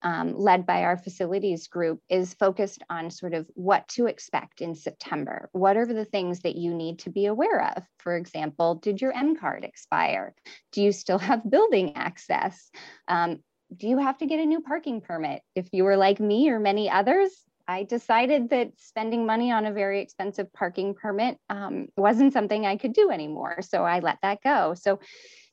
um, 0.00 0.34
led 0.34 0.64
by 0.64 0.84
our 0.84 0.96
facilities 0.96 1.68
group, 1.68 2.00
is 2.08 2.32
focused 2.32 2.82
on 2.88 3.10
sort 3.10 3.34
of 3.34 3.46
what 3.52 3.86
to 3.88 4.06
expect 4.06 4.62
in 4.62 4.74
September. 4.74 5.50
What 5.52 5.76
are 5.76 5.86
the 5.86 6.06
things 6.06 6.40
that 6.40 6.56
you 6.56 6.72
need 6.72 7.00
to 7.00 7.10
be 7.10 7.26
aware 7.26 7.70
of? 7.76 7.84
For 7.98 8.16
example, 8.16 8.76
did 8.76 9.02
your 9.02 9.12
M 9.12 9.36
card 9.36 9.62
expire? 9.62 10.34
Do 10.72 10.82
you 10.82 10.92
still 10.92 11.18
have 11.18 11.50
building 11.50 11.96
access? 11.96 12.70
Um, 13.08 13.40
do 13.76 13.88
you 13.88 13.98
have 13.98 14.18
to 14.18 14.26
get 14.26 14.40
a 14.40 14.46
new 14.46 14.60
parking 14.60 15.00
permit? 15.00 15.42
If 15.54 15.68
you 15.72 15.84
were 15.84 15.96
like 15.96 16.20
me 16.20 16.50
or 16.50 16.58
many 16.58 16.90
others, 16.90 17.30
I 17.66 17.84
decided 17.84 18.50
that 18.50 18.72
spending 18.76 19.24
money 19.26 19.50
on 19.50 19.64
a 19.64 19.72
very 19.72 20.00
expensive 20.00 20.52
parking 20.52 20.94
permit 20.94 21.38
um, 21.48 21.88
wasn't 21.96 22.32
something 22.32 22.66
I 22.66 22.76
could 22.76 22.92
do 22.92 23.10
anymore. 23.10 23.62
So 23.62 23.84
I 23.84 24.00
let 24.00 24.18
that 24.22 24.42
go. 24.42 24.74
So 24.74 25.00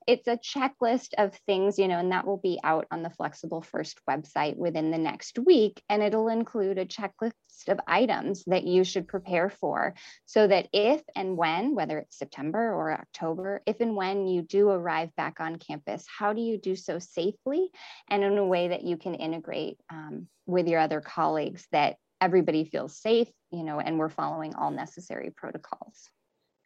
it's 0.07 0.27
a 0.27 0.37
checklist 0.37 1.09
of 1.17 1.35
things, 1.45 1.77
you 1.77 1.87
know, 1.87 1.99
and 1.99 2.11
that 2.11 2.25
will 2.25 2.37
be 2.37 2.59
out 2.63 2.87
on 2.91 3.03
the 3.03 3.09
Flexible 3.09 3.61
First 3.61 3.99
website 4.09 4.55
within 4.55 4.91
the 4.91 4.97
next 4.97 5.37
week. 5.39 5.81
And 5.89 6.01
it'll 6.01 6.29
include 6.29 6.77
a 6.77 6.85
checklist 6.85 7.33
of 7.67 7.79
items 7.87 8.43
that 8.47 8.63
you 8.63 8.83
should 8.83 9.07
prepare 9.07 9.49
for 9.49 9.93
so 10.25 10.47
that 10.47 10.67
if 10.73 11.01
and 11.15 11.37
when, 11.37 11.75
whether 11.75 11.99
it's 11.99 12.17
September 12.17 12.73
or 12.73 12.91
October, 12.91 13.61
if 13.65 13.79
and 13.79 13.95
when 13.95 14.27
you 14.27 14.41
do 14.41 14.69
arrive 14.69 15.15
back 15.15 15.39
on 15.39 15.57
campus, 15.57 16.05
how 16.07 16.33
do 16.33 16.41
you 16.41 16.57
do 16.57 16.75
so 16.75 16.97
safely 16.97 17.69
and 18.09 18.23
in 18.23 18.37
a 18.37 18.45
way 18.45 18.69
that 18.69 18.83
you 18.83 18.97
can 18.97 19.13
integrate 19.15 19.77
um, 19.89 20.27
with 20.45 20.67
your 20.67 20.79
other 20.79 21.01
colleagues 21.01 21.67
that 21.71 21.97
everybody 22.19 22.65
feels 22.65 22.97
safe, 22.97 23.27
you 23.51 23.63
know, 23.63 23.79
and 23.79 23.97
we're 23.97 24.09
following 24.09 24.55
all 24.55 24.71
necessary 24.71 25.31
protocols. 25.35 26.09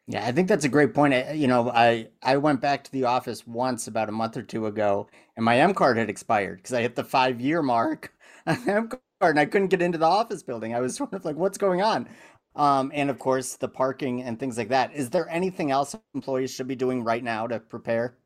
Yeah, 0.08 0.24
I 0.26 0.30
think 0.32 0.48
that's 0.48 0.64
a 0.64 0.68
great 0.68 0.94
point. 0.94 1.14
You 1.36 1.48
know, 1.48 1.70
I 1.70 2.08
I 2.22 2.36
went 2.36 2.60
back 2.60 2.84
to 2.84 2.92
the 2.92 3.04
office 3.04 3.46
once 3.46 3.88
about 3.88 4.08
a 4.08 4.12
month 4.12 4.36
or 4.36 4.42
two 4.42 4.66
ago, 4.66 5.08
and 5.36 5.44
my 5.44 5.58
M 5.58 5.74
card 5.74 5.96
had 5.96 6.08
expired 6.10 6.58
because 6.58 6.74
I 6.74 6.82
hit 6.82 6.94
the 6.94 7.04
five 7.04 7.40
year 7.40 7.60
mark 7.62 8.12
on 8.46 8.64
the 8.64 8.72
M 8.72 8.88
card, 8.88 9.00
and 9.20 9.40
I 9.40 9.46
couldn't 9.46 9.68
get 9.68 9.82
into 9.82 9.98
the 9.98 10.06
office 10.06 10.42
building. 10.44 10.74
I 10.74 10.80
was 10.80 10.94
sort 10.96 11.12
of 11.12 11.24
like, 11.24 11.36
"What's 11.36 11.58
going 11.58 11.82
on?" 11.82 12.08
Um, 12.54 12.92
and 12.94 13.10
of 13.10 13.18
course, 13.18 13.56
the 13.56 13.68
parking 13.68 14.22
and 14.22 14.38
things 14.38 14.56
like 14.58 14.68
that. 14.68 14.94
Is 14.94 15.10
there 15.10 15.28
anything 15.28 15.70
else 15.72 15.96
employees 16.14 16.52
should 16.52 16.68
be 16.68 16.76
doing 16.76 17.02
right 17.04 17.22
now 17.24 17.46
to 17.48 17.58
prepare? 17.60 18.16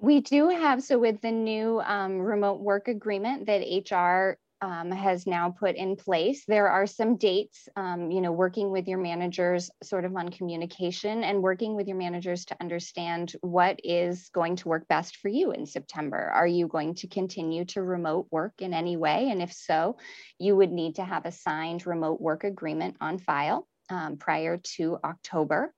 We 0.00 0.20
do 0.20 0.48
have 0.48 0.82
so 0.82 0.98
with 0.98 1.20
the 1.20 1.30
new 1.32 1.80
um, 1.80 2.18
remote 2.18 2.60
work 2.60 2.88
agreement 2.88 3.46
that 3.46 3.62
HR 3.62 4.38
um, 4.60 4.90
has 4.90 5.26
now 5.26 5.50
put 5.50 5.76
in 5.76 5.96
place. 5.96 6.44
There 6.46 6.68
are 6.68 6.86
some 6.86 7.16
dates, 7.16 7.68
um, 7.76 8.10
you 8.10 8.20
know, 8.20 8.32
working 8.32 8.70
with 8.70 8.88
your 8.88 8.98
managers 8.98 9.70
sort 9.82 10.04
of 10.04 10.16
on 10.16 10.30
communication 10.30 11.22
and 11.22 11.42
working 11.42 11.76
with 11.76 11.86
your 11.86 11.96
managers 11.96 12.44
to 12.46 12.56
understand 12.60 13.34
what 13.40 13.80
is 13.84 14.30
going 14.30 14.56
to 14.56 14.68
work 14.68 14.88
best 14.88 15.16
for 15.16 15.28
you 15.28 15.52
in 15.52 15.66
September. 15.66 16.30
Are 16.34 16.46
you 16.46 16.66
going 16.66 16.94
to 16.96 17.08
continue 17.08 17.64
to 17.66 17.82
remote 17.82 18.26
work 18.30 18.54
in 18.58 18.74
any 18.74 18.96
way? 18.96 19.28
And 19.30 19.40
if 19.40 19.52
so, 19.52 19.96
you 20.38 20.56
would 20.56 20.72
need 20.72 20.96
to 20.96 21.04
have 21.04 21.26
a 21.26 21.32
signed 21.32 21.86
remote 21.86 22.20
work 22.20 22.44
agreement 22.44 22.96
on 23.00 23.18
file 23.18 23.66
um, 23.90 24.16
prior 24.16 24.58
to 24.76 24.98
October. 25.04 25.72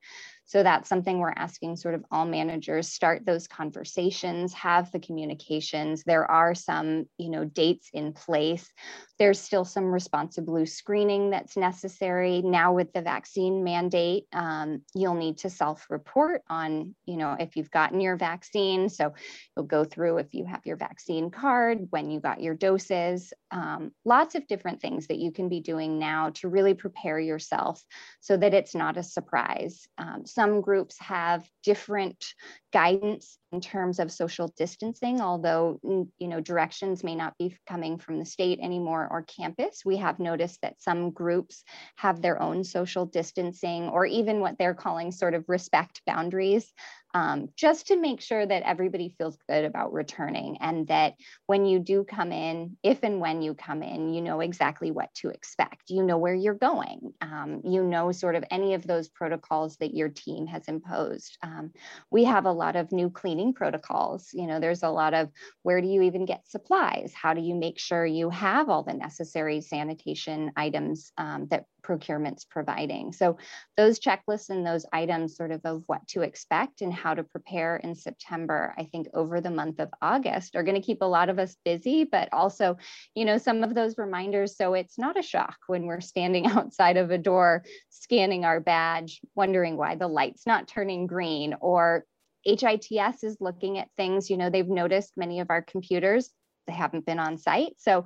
So 0.51 0.63
that's 0.63 0.89
something 0.89 1.19
we're 1.19 1.31
asking 1.33 1.77
sort 1.77 1.95
of 1.95 2.03
all 2.11 2.25
managers 2.25 2.89
start 2.89 3.25
those 3.25 3.47
conversations, 3.47 4.51
have 4.51 4.91
the 4.91 4.99
communications. 4.99 6.03
There 6.03 6.29
are 6.29 6.53
some, 6.53 7.05
you 7.17 7.29
know, 7.29 7.45
dates 7.45 7.89
in 7.93 8.11
place. 8.11 8.69
There's 9.17 9.39
still 9.39 9.63
some 9.63 9.85
responsible 9.85 10.65
screening 10.65 11.29
that's 11.29 11.55
necessary. 11.55 12.41
Now 12.41 12.73
with 12.73 12.91
the 12.91 13.01
vaccine 13.01 13.63
mandate, 13.63 14.25
um, 14.33 14.81
you'll 14.93 15.15
need 15.15 15.37
to 15.37 15.49
self-report 15.49 16.41
on, 16.49 16.95
you 17.05 17.15
know, 17.15 17.37
if 17.39 17.55
you've 17.55 17.71
gotten 17.71 18.01
your 18.01 18.17
vaccine. 18.17 18.89
So 18.89 19.13
you'll 19.55 19.67
go 19.67 19.85
through 19.85 20.17
if 20.17 20.33
you 20.33 20.43
have 20.43 20.65
your 20.65 20.75
vaccine 20.75 21.31
card, 21.31 21.87
when 21.91 22.11
you 22.11 22.19
got 22.19 22.41
your 22.41 22.55
doses, 22.55 23.31
um, 23.51 23.91
lots 24.05 24.35
of 24.35 24.47
different 24.47 24.81
things 24.81 25.07
that 25.07 25.17
you 25.17 25.31
can 25.31 25.49
be 25.49 25.59
doing 25.59 25.99
now 25.99 26.29
to 26.35 26.47
really 26.47 26.73
prepare 26.73 27.19
yourself 27.19 27.83
so 28.19 28.37
that 28.37 28.53
it's 28.53 28.73
not 28.73 28.97
a 28.97 29.03
surprise. 29.03 29.87
Um, 29.97 30.25
some 30.25 30.61
groups 30.61 30.97
have 30.99 31.47
different 31.63 32.33
guidance 32.71 33.37
in 33.51 33.61
terms 33.61 33.99
of 33.99 34.11
social 34.11 34.47
distancing, 34.57 35.21
although 35.21 35.79
you 35.83 36.27
know 36.27 36.39
directions 36.39 37.03
may 37.03 37.15
not 37.15 37.37
be 37.37 37.55
coming 37.67 37.97
from 37.97 38.19
the 38.19 38.25
state 38.25 38.59
anymore 38.61 39.07
or 39.11 39.23
campus. 39.23 39.81
We 39.85 39.97
have 39.97 40.19
noticed 40.19 40.61
that 40.61 40.81
some 40.81 41.11
groups 41.11 41.63
have 41.97 42.21
their 42.21 42.41
own 42.41 42.63
social 42.63 43.05
distancing 43.05 43.89
or 43.89 44.05
even 44.05 44.39
what 44.39 44.57
they're 44.57 44.73
calling 44.73 45.11
sort 45.11 45.33
of 45.33 45.45
respect 45.47 46.01
boundaries 46.05 46.71
um, 47.13 47.49
just 47.55 47.87
to 47.87 47.97
make 47.97 48.21
sure 48.21 48.45
that 48.45 48.63
everybody 48.63 49.13
feels 49.17 49.37
good 49.49 49.65
about 49.65 49.93
returning 49.93 50.57
and 50.61 50.87
that 50.87 51.15
when 51.45 51.65
you 51.65 51.79
do 51.79 52.03
come 52.03 52.31
in, 52.31 52.77
if 52.83 53.03
and 53.03 53.19
when 53.19 53.41
you 53.41 53.53
come 53.53 53.83
in, 53.83 54.13
you 54.13 54.21
know 54.21 54.39
exactly 54.39 54.91
what 54.91 55.13
to 55.15 55.29
expect. 55.29 55.89
You 55.89 56.03
know 56.03 56.17
where 56.17 56.33
you're 56.33 56.53
going. 56.53 57.13
Um, 57.21 57.61
you 57.65 57.83
know 57.83 58.11
sort 58.11 58.35
of 58.35 58.43
any 58.49 58.73
of 58.73 58.87
those 58.87 59.09
protocols 59.09 59.77
that 59.77 59.93
your 59.93 60.09
team 60.09 60.47
has 60.47 60.67
imposed. 60.67 61.37
Um, 61.43 61.71
we 62.09 62.23
have 62.23 62.45
a 62.45 62.51
lot 62.61 62.75
of 62.75 62.91
new 62.91 63.09
cleaning 63.09 63.53
protocols. 63.53 64.29
You 64.33 64.47
know, 64.47 64.59
there's 64.59 64.83
a 64.83 64.89
lot 64.89 65.13
of 65.13 65.29
where 65.63 65.81
do 65.81 65.87
you 65.87 66.03
even 66.03 66.25
get 66.25 66.47
supplies? 66.47 67.11
How 67.13 67.33
do 67.33 67.41
you 67.41 67.55
make 67.55 67.79
sure 67.79 68.05
you 68.05 68.29
have 68.29 68.69
all 68.69 68.83
the 68.83 68.93
necessary 68.93 69.61
sanitation 69.61 70.51
items 70.55 71.11
um, 71.17 71.47
that 71.49 71.65
procurement's 71.81 72.45
providing. 72.45 73.11
So 73.11 73.37
those 73.77 73.99
checklists 73.99 74.49
and 74.49 74.65
those 74.65 74.85
items 74.93 75.35
sort 75.35 75.51
of 75.51 75.61
of 75.65 75.83
what 75.87 76.07
to 76.09 76.21
expect 76.21 76.81
and 76.81 76.93
how 76.93 77.13
to 77.13 77.23
prepare 77.23 77.77
in 77.77 77.95
September, 77.95 78.73
I 78.77 78.85
think 78.85 79.07
over 79.13 79.41
the 79.41 79.51
month 79.51 79.79
of 79.79 79.89
August 80.01 80.55
are 80.55 80.63
going 80.63 80.79
to 80.79 80.85
keep 80.85 81.01
a 81.01 81.05
lot 81.05 81.29
of 81.29 81.39
us 81.39 81.55
busy, 81.65 82.03
but 82.03 82.29
also, 82.31 82.77
you 83.15 83.25
know, 83.25 83.37
some 83.37 83.63
of 83.63 83.75
those 83.75 83.97
reminders. 83.97 84.55
So 84.55 84.73
it's 84.73 84.97
not 84.97 85.19
a 85.19 85.23
shock 85.23 85.57
when 85.67 85.85
we're 85.85 86.01
standing 86.01 86.45
outside 86.47 86.97
of 86.97 87.11
a 87.11 87.17
door, 87.17 87.63
scanning 87.89 88.45
our 88.45 88.59
badge, 88.59 89.19
wondering 89.35 89.77
why 89.77 89.95
the 89.95 90.07
light's 90.07 90.47
not 90.47 90.67
turning 90.67 91.07
green 91.07 91.55
or 91.59 92.05
HITS 92.43 93.23
is 93.23 93.37
looking 93.39 93.77
at 93.77 93.89
things, 93.97 94.29
you 94.29 94.37
know, 94.37 94.49
they've 94.49 94.67
noticed 94.67 95.13
many 95.17 95.39
of 95.39 95.49
our 95.49 95.61
computers 95.61 96.31
they 96.67 96.73
haven't 96.73 97.05
been 97.05 97.19
on 97.19 97.37
site. 97.37 97.73
So 97.77 98.05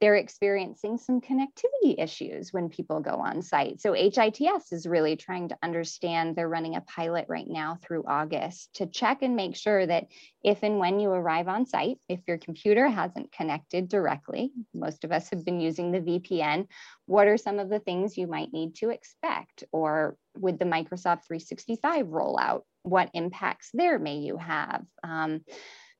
they're 0.00 0.16
experiencing 0.16 0.98
some 0.98 1.20
connectivity 1.20 1.96
issues 1.98 2.52
when 2.52 2.68
people 2.68 3.00
go 3.00 3.12
on 3.12 3.42
site. 3.42 3.80
So 3.80 3.94
HITS 3.94 4.72
is 4.72 4.86
really 4.86 5.16
trying 5.16 5.48
to 5.48 5.58
understand, 5.62 6.36
they're 6.36 6.48
running 6.48 6.76
a 6.76 6.82
pilot 6.82 7.26
right 7.28 7.48
now 7.48 7.78
through 7.82 8.04
August 8.06 8.74
to 8.74 8.86
check 8.86 9.22
and 9.22 9.36
make 9.36 9.56
sure 9.56 9.86
that 9.86 10.06
if 10.44 10.62
and 10.62 10.78
when 10.78 11.00
you 11.00 11.10
arrive 11.10 11.48
on 11.48 11.66
site, 11.66 11.98
if 12.08 12.20
your 12.28 12.38
computer 12.38 12.88
hasn't 12.88 13.32
connected 13.32 13.88
directly, 13.88 14.52
most 14.74 15.04
of 15.04 15.12
us 15.12 15.30
have 15.30 15.44
been 15.44 15.60
using 15.60 15.90
the 15.90 16.00
VPN, 16.00 16.66
what 17.06 17.26
are 17.26 17.38
some 17.38 17.58
of 17.58 17.70
the 17.70 17.80
things 17.80 18.16
you 18.16 18.26
might 18.26 18.52
need 18.52 18.76
to 18.76 18.90
expect? 18.90 19.64
Or 19.72 20.16
with 20.36 20.58
the 20.58 20.64
Microsoft 20.64 21.26
365 21.26 22.06
rollout, 22.06 22.62
what 22.86 23.10
impacts 23.14 23.70
there 23.74 23.98
may 23.98 24.18
you 24.18 24.36
have? 24.36 24.84
Um, 25.02 25.42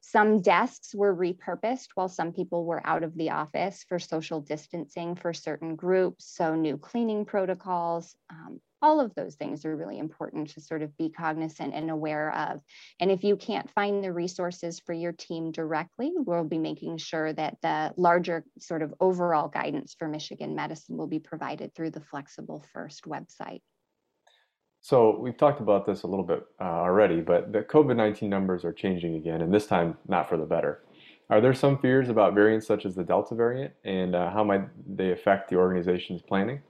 some 0.01 0.41
desks 0.41 0.95
were 0.95 1.15
repurposed 1.15 1.89
while 1.97 2.09
some 2.09 2.33
people 2.33 2.65
were 2.65 2.87
out 2.87 3.03
of 3.03 3.17
the 3.17 3.31
office 3.31 3.85
for 3.89 3.99
social 3.99 4.41
distancing 4.41 5.17
for 5.17 5.33
certain 5.33 5.75
groups. 5.75 6.27
So, 6.37 6.55
new 6.55 6.79
cleaning 6.79 7.25
protocols, 7.25 8.15
um, 8.31 8.61
all 8.81 9.01
of 9.01 9.13
those 9.17 9.35
things 9.35 9.65
are 9.65 9.75
really 9.75 9.99
important 9.99 10.51
to 10.51 10.61
sort 10.61 10.83
of 10.83 10.97
be 10.97 11.11
cognizant 11.11 11.75
and 11.75 11.91
aware 11.91 12.33
of. 12.33 12.61
And 13.01 13.11
if 13.11 13.25
you 13.25 13.37
can't 13.37 13.69
find 13.73 14.05
the 14.05 14.13
resources 14.13 14.79
for 14.79 14.93
your 14.93 15.13
team 15.13 15.51
directly, 15.51 16.13
we'll 16.15 16.45
be 16.45 16.59
making 16.59 16.99
sure 16.99 17.33
that 17.33 17.57
the 17.63 17.93
larger 17.97 18.45
sort 18.61 18.83
of 18.83 18.95
overall 19.01 19.49
guidance 19.49 19.97
for 19.99 20.07
Michigan 20.07 20.55
medicine 20.55 20.97
will 20.97 21.09
be 21.09 21.19
provided 21.19 21.75
through 21.75 21.91
the 21.91 22.01
Flexible 22.01 22.65
First 22.73 23.07
website. 23.07 23.63
So 24.87 25.19
we've 25.19 25.37
talked 25.37 25.61
about 25.61 25.85
this 25.85 26.05
a 26.05 26.07
little 26.07 26.25
bit 26.25 26.45
uh, 26.61 26.63
already, 26.63 27.21
but 27.21 27.53
the 27.53 27.63
COVID-19 27.63 28.29
numbers 28.29 28.65
are 28.65 28.73
changing 28.73 29.17
again, 29.17 29.41
and 29.41 29.53
this 29.53 29.67
time 29.67 29.99
not 30.07 30.29
for 30.29 30.37
the 30.37 30.45
better. 30.45 30.85
Are 31.29 31.41
there 31.41 31.55
some 31.55 31.77
fears 31.79 32.09
about 32.09 32.35
variants 32.35 32.69
such 32.69 32.87
as 32.87 32.95
the 32.95 33.03
Delta 33.03 33.35
variant, 33.35 33.75
and 33.83 34.15
uh, 34.15 34.31
how 34.31 34.45
might 34.45 34.69
they 34.97 35.11
affect 35.11 35.51
the 35.51 35.57
organization's 35.57 36.23
planning? 36.23 36.61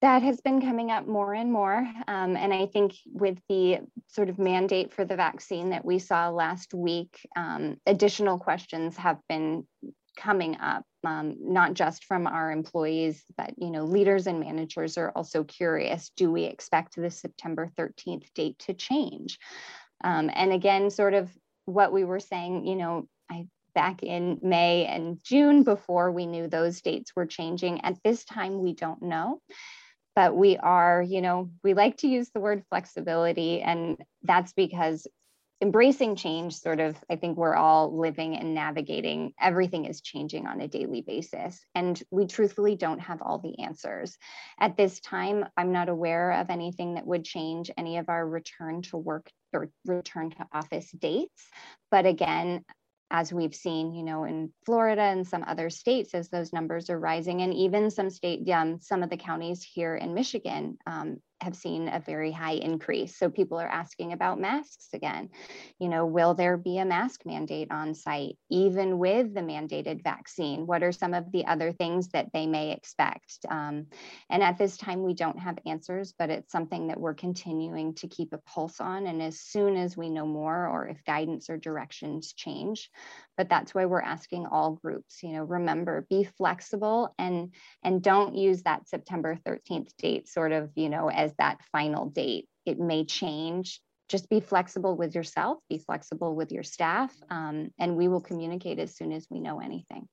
That 0.00 0.22
has 0.22 0.40
been 0.40 0.60
coming 0.60 0.92
up 0.92 1.08
more 1.08 1.34
and 1.34 1.50
more. 1.50 1.78
Um, 2.06 2.36
and 2.36 2.54
I 2.54 2.66
think 2.66 2.94
with 3.12 3.40
the 3.48 3.80
sort 4.06 4.28
of 4.28 4.38
mandate 4.38 4.94
for 4.94 5.04
the 5.04 5.16
vaccine 5.16 5.70
that 5.70 5.84
we 5.84 5.98
saw 5.98 6.28
last 6.28 6.72
week, 6.72 7.18
um, 7.34 7.78
additional 7.84 8.38
questions 8.38 8.96
have 8.96 9.18
been 9.28 9.66
coming 10.18 10.56
up, 10.60 10.84
um, 11.04 11.36
not 11.40 11.74
just 11.74 12.04
from 12.04 12.26
our 12.26 12.50
employees, 12.50 13.22
but 13.36 13.54
you 13.56 13.70
know, 13.70 13.84
leaders 13.84 14.26
and 14.26 14.40
managers 14.40 14.98
are 14.98 15.12
also 15.12 15.44
curious. 15.44 16.10
Do 16.16 16.30
we 16.30 16.44
expect 16.44 16.96
the 16.96 17.10
September 17.10 17.70
13th 17.78 18.26
date 18.34 18.58
to 18.60 18.74
change? 18.74 19.38
Um, 20.04 20.30
and 20.34 20.52
again, 20.52 20.90
sort 20.90 21.14
of 21.14 21.30
what 21.64 21.92
we 21.92 22.04
were 22.04 22.20
saying, 22.20 22.66
you 22.66 22.76
know, 22.76 23.08
I 23.30 23.46
back 23.74 24.02
in 24.02 24.40
May 24.42 24.86
and 24.86 25.22
June 25.22 25.62
before 25.62 26.10
we 26.10 26.26
knew 26.26 26.48
those 26.48 26.80
dates 26.80 27.14
were 27.14 27.26
changing. 27.26 27.82
At 27.82 28.02
this 28.02 28.24
time, 28.24 28.60
we 28.60 28.74
don't 28.74 29.02
know. 29.02 29.40
But 30.16 30.34
we 30.34 30.56
are, 30.56 31.00
you 31.00 31.20
know, 31.20 31.50
we 31.62 31.74
like 31.74 31.98
to 31.98 32.08
use 32.08 32.30
the 32.30 32.40
word 32.40 32.64
flexibility, 32.70 33.60
and 33.60 33.96
that's 34.24 34.52
because 34.52 35.06
embracing 35.60 36.14
change 36.14 36.54
sort 36.54 36.78
of 36.78 36.96
i 37.10 37.16
think 37.16 37.36
we're 37.36 37.54
all 37.54 37.96
living 37.98 38.36
and 38.36 38.54
navigating 38.54 39.32
everything 39.40 39.86
is 39.86 40.00
changing 40.00 40.46
on 40.46 40.60
a 40.60 40.68
daily 40.68 41.00
basis. 41.00 41.60
And 41.74 42.00
we 42.10 42.26
truthfully 42.26 42.76
don't 42.76 43.00
have 43.00 43.22
all 43.22 43.38
the 43.38 43.58
answers. 43.60 44.16
At 44.60 44.76
this 44.76 45.00
time 45.00 45.44
i'm 45.56 45.72
not 45.72 45.88
aware 45.88 46.32
of 46.32 46.50
anything 46.50 46.94
that 46.94 47.06
would 47.06 47.24
change 47.24 47.70
any 47.76 47.98
of 47.98 48.08
our 48.08 48.26
return 48.26 48.82
to 48.82 48.96
work 48.96 49.30
or 49.52 49.70
return 49.84 50.30
to 50.30 50.46
office 50.52 50.90
dates. 50.92 51.48
But 51.90 52.06
again 52.06 52.64
as 53.10 53.32
we've 53.32 53.54
seen, 53.54 53.94
you 53.94 54.02
know, 54.02 54.24
in 54.24 54.52
Florida 54.66 55.00
and 55.00 55.26
some 55.26 55.42
other 55.46 55.70
states, 55.70 56.14
as 56.14 56.28
those 56.28 56.52
numbers 56.52 56.90
are 56.90 56.98
rising, 56.98 57.40
and 57.40 57.54
even 57.54 57.90
some 57.90 58.10
state, 58.10 58.48
um, 58.50 58.80
some 58.80 59.02
of 59.02 59.10
the 59.10 59.16
counties 59.16 59.62
here 59.62 59.96
in 59.96 60.12
Michigan, 60.14 60.76
um, 60.86 61.18
have 61.40 61.54
seen 61.54 61.88
a 61.88 62.00
very 62.00 62.32
high 62.32 62.54
increase. 62.54 63.16
So 63.16 63.30
people 63.30 63.58
are 63.58 63.68
asking 63.68 64.12
about 64.12 64.40
masks 64.40 64.88
again. 64.92 65.30
You 65.78 65.88
know, 65.88 66.04
will 66.06 66.34
there 66.34 66.56
be 66.56 66.78
a 66.78 66.84
mask 66.84 67.24
mandate 67.24 67.70
on 67.70 67.94
site, 67.94 68.36
even 68.50 68.98
with 68.98 69.34
the 69.34 69.40
mandated 69.40 70.02
vaccine? 70.02 70.66
What 70.66 70.82
are 70.82 70.92
some 70.92 71.14
of 71.14 71.30
the 71.30 71.46
other 71.46 71.72
things 71.72 72.08
that 72.08 72.32
they 72.32 72.46
may 72.46 72.72
expect? 72.72 73.46
Um, 73.48 73.86
and 74.28 74.42
at 74.42 74.58
this 74.58 74.76
time, 74.76 75.02
we 75.02 75.14
don't 75.14 75.38
have 75.38 75.58
answers, 75.64 76.12
but 76.18 76.30
it's 76.30 76.50
something 76.50 76.88
that 76.88 77.00
we're 77.00 77.14
continuing 77.14 77.94
to 77.94 78.08
keep 78.08 78.32
a 78.32 78.38
pulse 78.38 78.80
on. 78.80 79.06
And 79.06 79.22
as 79.22 79.40
soon 79.40 79.76
as 79.76 79.96
we 79.96 80.10
know 80.10 80.26
more, 80.26 80.66
or 80.66 80.88
if 80.88 81.04
guidance 81.04 81.48
or 81.50 81.56
directions 81.56 82.32
change, 82.32 82.90
but 83.36 83.48
that's 83.48 83.72
why 83.72 83.86
we're 83.86 84.02
asking 84.02 84.46
all 84.46 84.72
groups, 84.72 85.22
you 85.22 85.32
know, 85.32 85.44
remember, 85.44 86.04
be 86.10 86.24
flexible 86.24 87.14
and 87.18 87.54
and 87.84 88.02
don't 88.02 88.34
use 88.34 88.62
that 88.64 88.88
September 88.88 89.38
13th 89.46 89.96
date 89.96 90.28
sort 90.28 90.50
of, 90.50 90.70
you 90.74 90.88
know, 90.88 91.08
as 91.08 91.27
that 91.38 91.58
final 91.72 92.10
date. 92.10 92.46
It 92.66 92.78
may 92.78 93.04
change. 93.04 93.80
Just 94.08 94.28
be 94.30 94.40
flexible 94.40 94.96
with 94.96 95.14
yourself, 95.14 95.58
be 95.68 95.78
flexible 95.78 96.34
with 96.34 96.50
your 96.50 96.62
staff, 96.62 97.14
um, 97.30 97.70
and 97.78 97.96
we 97.96 98.08
will 98.08 98.22
communicate 98.22 98.78
as 98.78 98.96
soon 98.96 99.12
as 99.12 99.26
we 99.28 99.38
know 99.38 99.60
anything. 99.60 100.08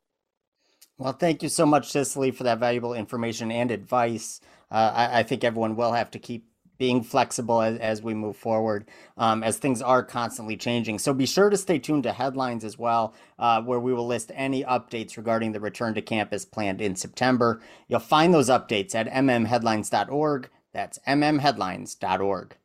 Well, 0.97 1.13
thank 1.13 1.43
you 1.43 1.49
so 1.49 1.65
much, 1.65 1.91
Cicely, 1.91 2.31
for 2.31 2.43
that 2.43 2.59
valuable 2.59 2.93
information 2.93 3.51
and 3.51 3.71
advice. 3.71 4.39
Uh, 4.71 4.91
I, 4.93 5.19
I 5.19 5.23
think 5.23 5.43
everyone 5.43 5.75
will 5.75 5.93
have 5.93 6.11
to 6.11 6.19
keep 6.19 6.45
being 6.77 7.03
flexible 7.03 7.61
as, 7.61 7.77
as 7.79 8.01
we 8.01 8.13
move 8.13 8.35
forward, 8.35 8.89
um, 9.17 9.43
as 9.43 9.57
things 9.57 9.81
are 9.81 10.03
constantly 10.03 10.57
changing. 10.57 10.99
So 10.99 11.13
be 11.13 11.25
sure 11.25 11.49
to 11.49 11.57
stay 11.57 11.79
tuned 11.79 12.03
to 12.03 12.11
headlines 12.11 12.63
as 12.63 12.77
well, 12.77 13.13
uh, 13.39 13.61
where 13.61 13.79
we 13.79 13.93
will 13.93 14.07
list 14.07 14.31
any 14.35 14.63
updates 14.63 15.17
regarding 15.17 15.51
the 15.51 15.59
return 15.59 15.93
to 15.95 16.01
campus 16.01 16.45
planned 16.45 16.81
in 16.81 16.95
September. 16.95 17.61
You'll 17.87 17.99
find 17.99 18.33
those 18.33 18.49
updates 18.49 18.95
at 18.95 19.07
mmheadlines.org. 19.07 20.49
That's 20.75 20.99
mmheadlines.org. 21.07 22.57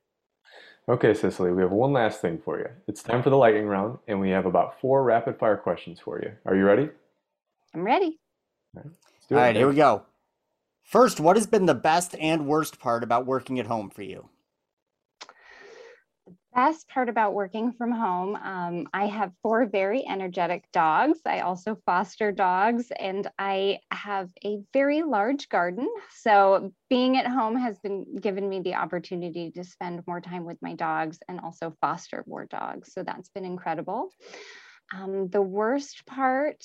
Okay, 0.89 1.15
Cicely, 1.15 1.53
we 1.53 1.63
have 1.63 1.71
one 1.71 1.93
last 1.93 2.21
thing 2.21 2.41
for 2.45 2.59
you. 2.59 2.67
It's 2.89 3.05
time 3.05 3.23
for 3.23 3.31
the 3.31 3.37
lightning 3.37 3.67
round, 3.67 3.99
and 4.09 4.19
we 4.19 4.31
have 4.31 4.47
about 4.47 4.81
four 4.81 5.05
rapid 5.05 5.39
fire 5.39 5.57
questions 5.57 6.01
for 6.01 6.21
you. 6.21 6.33
Are 6.45 6.57
you 6.57 6.65
ready? 6.65 6.89
I'm 7.73 7.85
ready. 7.85 8.19
All 8.77 8.83
right, 8.83 8.91
All 9.31 9.37
right 9.37 9.55
here 9.55 9.69
we 9.69 9.77
go. 9.77 10.03
First, 10.83 11.21
what 11.21 11.37
has 11.37 11.47
been 11.47 11.67
the 11.67 11.75
best 11.75 12.17
and 12.17 12.49
worst 12.49 12.81
part 12.81 13.05
about 13.05 13.27
working 13.27 13.61
at 13.61 13.69
home 13.69 13.91
for 13.91 14.03
you? 14.03 14.29
Best 16.55 16.89
part 16.89 17.09
about 17.09 17.35
working 17.35 17.73
from 17.73 17.93
home, 17.93 18.37
um, 18.37 18.89
I 18.93 19.07
have 19.07 19.33
four 19.43 19.67
very 19.67 20.07
energetic 20.07 20.65
dogs. 20.73 21.21
I 21.25 21.41
also 21.41 21.79
foster 21.87 22.33
dogs, 22.33 22.91
and 22.99 23.31
I 23.39 23.79
have 23.91 24.31
a 24.45 24.59
very 24.73 25.03
large 25.03 25.49
garden. 25.49 25.89
So, 26.17 26.73
being 26.89 27.17
at 27.17 27.27
home 27.27 27.57
has 27.57 27.79
been 27.79 28.17
given 28.17 28.49
me 28.49 28.61
the 28.61 28.75
opportunity 28.75 29.51
to 29.53 29.65
spend 29.65 30.03
more 30.07 30.21
time 30.21 30.45
with 30.45 30.59
my 30.61 30.75
dogs 30.75 31.19
and 31.29 31.41
also 31.41 31.75
foster 31.81 32.25
more 32.27 32.47
dogs. 32.47 32.93
So, 32.93 33.03
that's 33.03 33.29
been 33.29 33.45
incredible. 33.45 34.11
Um, 34.95 35.29
the 35.29 35.43
worst 35.43 36.05
part, 36.07 36.65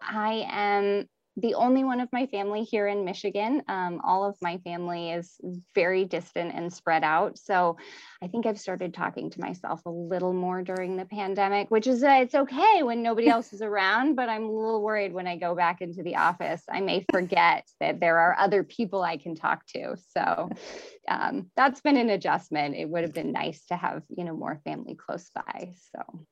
I 0.00 0.46
am 0.48 1.08
the 1.36 1.54
only 1.54 1.82
one 1.82 2.00
of 2.00 2.08
my 2.12 2.26
family 2.26 2.62
here 2.62 2.86
in 2.86 3.04
Michigan. 3.04 3.62
Um, 3.66 4.00
all 4.04 4.24
of 4.24 4.36
my 4.40 4.58
family 4.58 5.10
is 5.10 5.34
very 5.74 6.04
distant 6.04 6.54
and 6.54 6.72
spread 6.72 7.02
out. 7.02 7.38
So 7.38 7.76
I 8.22 8.28
think 8.28 8.46
I've 8.46 8.60
started 8.60 8.94
talking 8.94 9.30
to 9.30 9.40
myself 9.40 9.80
a 9.84 9.90
little 9.90 10.32
more 10.32 10.62
during 10.62 10.96
the 10.96 11.06
pandemic, 11.06 11.70
which 11.70 11.86
is 11.86 12.04
uh, 12.04 12.18
it's 12.20 12.34
okay 12.34 12.82
when 12.82 13.02
nobody 13.02 13.28
else 13.28 13.52
is 13.52 13.62
around, 13.62 14.14
but 14.14 14.28
I'm 14.28 14.44
a 14.44 14.50
little 14.50 14.82
worried 14.82 15.12
when 15.12 15.26
I 15.26 15.36
go 15.36 15.54
back 15.56 15.80
into 15.80 16.02
the 16.02 16.16
office. 16.16 16.62
I 16.70 16.80
may 16.80 17.04
forget 17.10 17.68
that 17.80 17.98
there 17.98 18.18
are 18.18 18.38
other 18.38 18.62
people 18.62 19.02
I 19.02 19.16
can 19.16 19.34
talk 19.34 19.66
to. 19.68 19.96
So 20.16 20.50
um, 21.08 21.50
that's 21.56 21.80
been 21.80 21.96
an 21.96 22.10
adjustment. 22.10 22.76
It 22.76 22.88
would 22.88 23.02
have 23.02 23.14
been 23.14 23.32
nice 23.32 23.64
to 23.66 23.76
have 23.76 24.02
you 24.16 24.24
know 24.24 24.36
more 24.36 24.60
family 24.64 24.94
close 24.94 25.30
by. 25.34 25.74
So. 25.94 26.26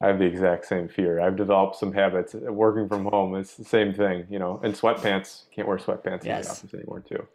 I 0.00 0.06
have 0.06 0.18
the 0.18 0.24
exact 0.24 0.66
same 0.66 0.88
fear. 0.88 1.20
I've 1.20 1.36
developed 1.36 1.76
some 1.76 1.92
habits. 1.92 2.34
Working 2.34 2.88
from 2.88 3.04
home 3.06 3.34
is 3.34 3.54
the 3.54 3.64
same 3.64 3.92
thing, 3.92 4.26
you 4.30 4.38
know. 4.38 4.60
And 4.62 4.72
sweatpants 4.74 5.44
can't 5.54 5.66
wear 5.66 5.76
sweatpants 5.76 6.24
yes. 6.24 6.24
in 6.24 6.42
the 6.42 6.50
office 6.50 6.74
anymore 6.74 7.00
too. 7.00 7.26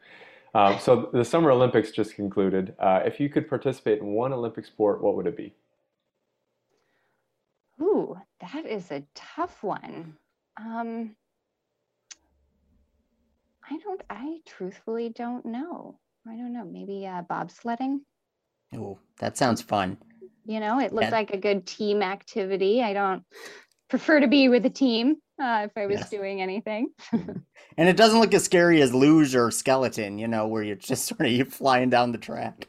Um, 0.55 0.79
so 0.79 1.09
the 1.11 1.25
Summer 1.25 1.51
Olympics 1.51 1.91
just 1.91 2.15
concluded. 2.15 2.73
Uh, 2.79 3.01
if 3.03 3.19
you 3.19 3.27
could 3.27 3.49
participate 3.49 3.99
in 3.99 4.07
one 4.07 4.31
Olympic 4.31 4.65
sport, 4.65 5.01
what 5.01 5.15
would 5.15 5.27
it 5.27 5.35
be? 5.35 5.53
Ooh, 7.81 8.15
that 8.39 8.65
is 8.65 8.91
a 8.91 9.03
tough 9.15 9.63
one. 9.63 10.15
Um, 10.57 11.15
I 13.69 13.77
don't. 13.77 14.01
I 14.09 14.39
truthfully 14.45 15.09
don't 15.09 15.45
know. 15.45 15.99
I 16.27 16.35
don't 16.35 16.53
know. 16.53 16.63
Maybe 16.63 17.07
uh, 17.07 17.23
bobsledding. 17.23 18.01
Oh, 18.77 18.99
that 19.19 19.37
sounds 19.37 19.61
fun. 19.61 19.97
You 20.45 20.59
know, 20.59 20.79
it 20.79 20.93
looked 20.93 21.05
yeah. 21.05 21.11
like 21.11 21.31
a 21.31 21.37
good 21.37 21.65
team 21.65 22.01
activity. 22.01 22.83
I 22.83 22.93
don't 22.93 23.23
prefer 23.89 24.19
to 24.19 24.27
be 24.27 24.49
with 24.49 24.65
a 24.65 24.69
team 24.69 25.17
uh, 25.41 25.67
if 25.69 25.71
I 25.77 25.85
was 25.85 25.99
yes. 25.99 26.09
doing 26.09 26.41
anything. 26.41 26.89
and 27.11 27.89
it 27.89 27.97
doesn't 27.97 28.19
look 28.19 28.33
as 28.33 28.43
scary 28.43 28.81
as 28.81 28.93
luge 28.93 29.35
or 29.35 29.51
skeleton, 29.51 30.17
you 30.17 30.27
know, 30.27 30.47
where 30.47 30.63
you're 30.63 30.75
just 30.75 31.05
sort 31.07 31.21
of 31.21 31.31
you 31.31 31.45
flying 31.45 31.89
down 31.89 32.11
the 32.11 32.17
track. 32.17 32.67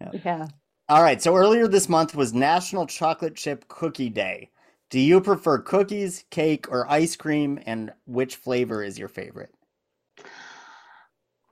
Yeah. 0.00 0.10
yeah. 0.24 0.48
All 0.88 1.02
right. 1.02 1.22
So 1.22 1.36
earlier 1.36 1.68
this 1.68 1.88
month 1.88 2.14
was 2.14 2.34
National 2.34 2.86
Chocolate 2.86 3.36
Chip 3.36 3.68
Cookie 3.68 4.10
Day. 4.10 4.50
Do 4.90 4.98
you 4.98 5.20
prefer 5.20 5.58
cookies, 5.58 6.24
cake, 6.30 6.66
or 6.68 6.90
ice 6.90 7.14
cream? 7.14 7.60
And 7.64 7.92
which 8.06 8.36
flavor 8.36 8.82
is 8.82 8.98
your 8.98 9.08
favorite? 9.08 9.54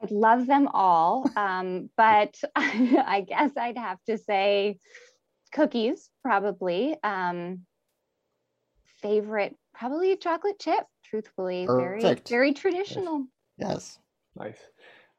I 0.00 0.06
love 0.10 0.46
them 0.46 0.68
all, 0.68 1.28
um, 1.36 1.90
but 1.96 2.38
I 2.56 3.24
guess 3.26 3.50
I'd 3.56 3.78
have 3.78 3.98
to 4.06 4.16
say 4.18 4.78
cookies, 5.52 6.10
probably. 6.22 6.96
Um, 7.02 7.66
favorite, 9.02 9.56
probably 9.74 10.16
chocolate 10.16 10.58
chip. 10.58 10.84
Truthfully, 11.04 11.66
Perfect. 11.66 12.28
very 12.28 12.36
very 12.36 12.52
traditional. 12.52 13.26
Yes. 13.56 13.98
Nice. 14.36 14.58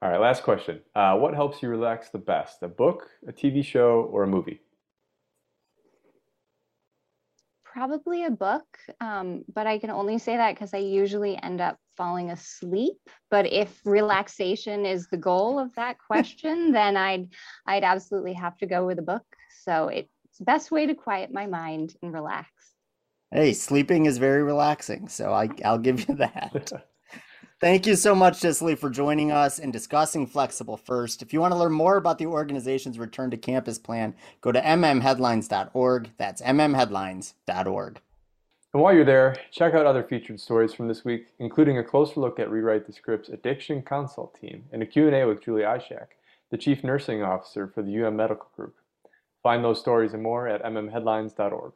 All 0.01 0.09
right, 0.09 0.21
last 0.21 0.43
question. 0.43 0.79
Uh, 0.95 1.17
what 1.17 1.33
helps 1.33 1.61
you 1.61 1.67
relax 1.67 2.09
the 2.09 2.19
best? 2.19 2.63
A 2.63 2.67
book, 2.69 3.09
a 3.27 3.33
TV 3.33 3.65
show, 3.65 4.07
or 4.11 4.23
a 4.23 4.27
movie? 4.27 4.61
Probably 7.71 8.25
a 8.25 8.31
book, 8.31 8.65
um, 8.99 9.43
but 9.53 9.67
I 9.67 9.79
can 9.79 9.89
only 9.89 10.17
say 10.17 10.37
that 10.37 10.55
because 10.55 10.73
I 10.73 10.77
usually 10.77 11.41
end 11.41 11.61
up 11.61 11.77
falling 11.97 12.31
asleep. 12.31 12.97
But 13.29 13.51
if 13.51 13.79
relaxation 13.85 14.85
is 14.85 15.07
the 15.07 15.17
goal 15.17 15.59
of 15.59 15.73
that 15.75 15.97
question, 16.07 16.71
then 16.71 16.97
I'd 16.97 17.29
I'd 17.65 17.83
absolutely 17.83 18.33
have 18.33 18.57
to 18.57 18.65
go 18.65 18.85
with 18.85 18.99
a 18.99 19.03
book. 19.03 19.25
So 19.63 19.87
it's 19.89 20.09
the 20.39 20.45
best 20.45 20.71
way 20.71 20.87
to 20.87 20.95
quiet 20.95 21.31
my 21.31 21.45
mind 21.45 21.95
and 22.01 22.13
relax. 22.13 22.49
Hey, 23.31 23.53
sleeping 23.53 24.07
is 24.07 24.17
very 24.17 24.41
relaxing, 24.41 25.07
so 25.07 25.31
I, 25.31 25.49
I'll 25.63 25.77
give 25.77 26.07
you 26.09 26.15
that. 26.15 26.71
Thank 27.59 27.85
you 27.85 27.97
so 27.97 28.15
much, 28.15 28.37
Cicely, 28.37 28.75
for 28.75 28.89
joining 28.89 29.33
us 29.33 29.59
and 29.59 29.73
discussing 29.73 30.25
Flexible 30.25 30.77
First. 30.77 31.21
If 31.21 31.33
you 31.33 31.41
want 31.41 31.51
to 31.51 31.57
learn 31.57 31.73
more 31.73 31.97
about 31.97 32.17
the 32.17 32.25
organization's 32.25 32.97
return 32.97 33.31
to 33.31 33.37
campus 33.37 33.77
plan, 33.77 34.15
go 34.39 34.53
to 34.53 34.61
mmheadlines.org. 34.61 36.11
That's 36.15 36.41
mmheadlines.org. 36.41 38.01
And 38.73 38.81
while 38.81 38.93
you're 38.93 39.03
there, 39.03 39.35
check 39.51 39.73
out 39.73 39.85
other 39.85 40.03
featured 40.03 40.39
stories 40.39 40.73
from 40.73 40.87
this 40.87 41.03
week, 41.03 41.33
including 41.39 41.79
a 41.79 41.83
closer 41.83 42.21
look 42.21 42.39
at 42.39 42.49
Rewrite 42.49 42.87
the 42.87 42.93
Script's 42.93 43.27
Addiction 43.27 43.81
Consult 43.81 44.39
team 44.39 44.63
and 44.71 44.81
a 44.81 44.85
Q&A 44.85 45.25
with 45.25 45.43
Julie 45.43 45.63
Ishak, 45.63 46.11
the 46.51 46.57
Chief 46.57 46.81
Nursing 46.81 47.23
Officer 47.23 47.67
for 47.67 47.83
the 47.83 48.05
UM 48.05 48.15
Medical 48.15 48.47
Group. 48.55 48.75
Find 49.43 49.65
those 49.65 49.81
stories 49.81 50.13
and 50.13 50.23
more 50.23 50.47
at 50.47 50.63
mmheadlines.org. 50.63 51.73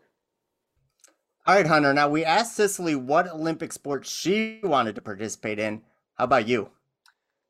All 1.46 1.56
right, 1.56 1.68
Hunter. 1.68 1.94
Now 1.94 2.08
we 2.08 2.24
asked 2.24 2.56
Cicely 2.56 2.96
what 2.96 3.28
Olympic 3.28 3.74
sport 3.74 4.06
she 4.06 4.62
wanted 4.64 4.96
to 4.96 5.02
participate 5.02 5.60
in. 5.60 5.82
How 6.16 6.24
about 6.24 6.48
you? 6.48 6.70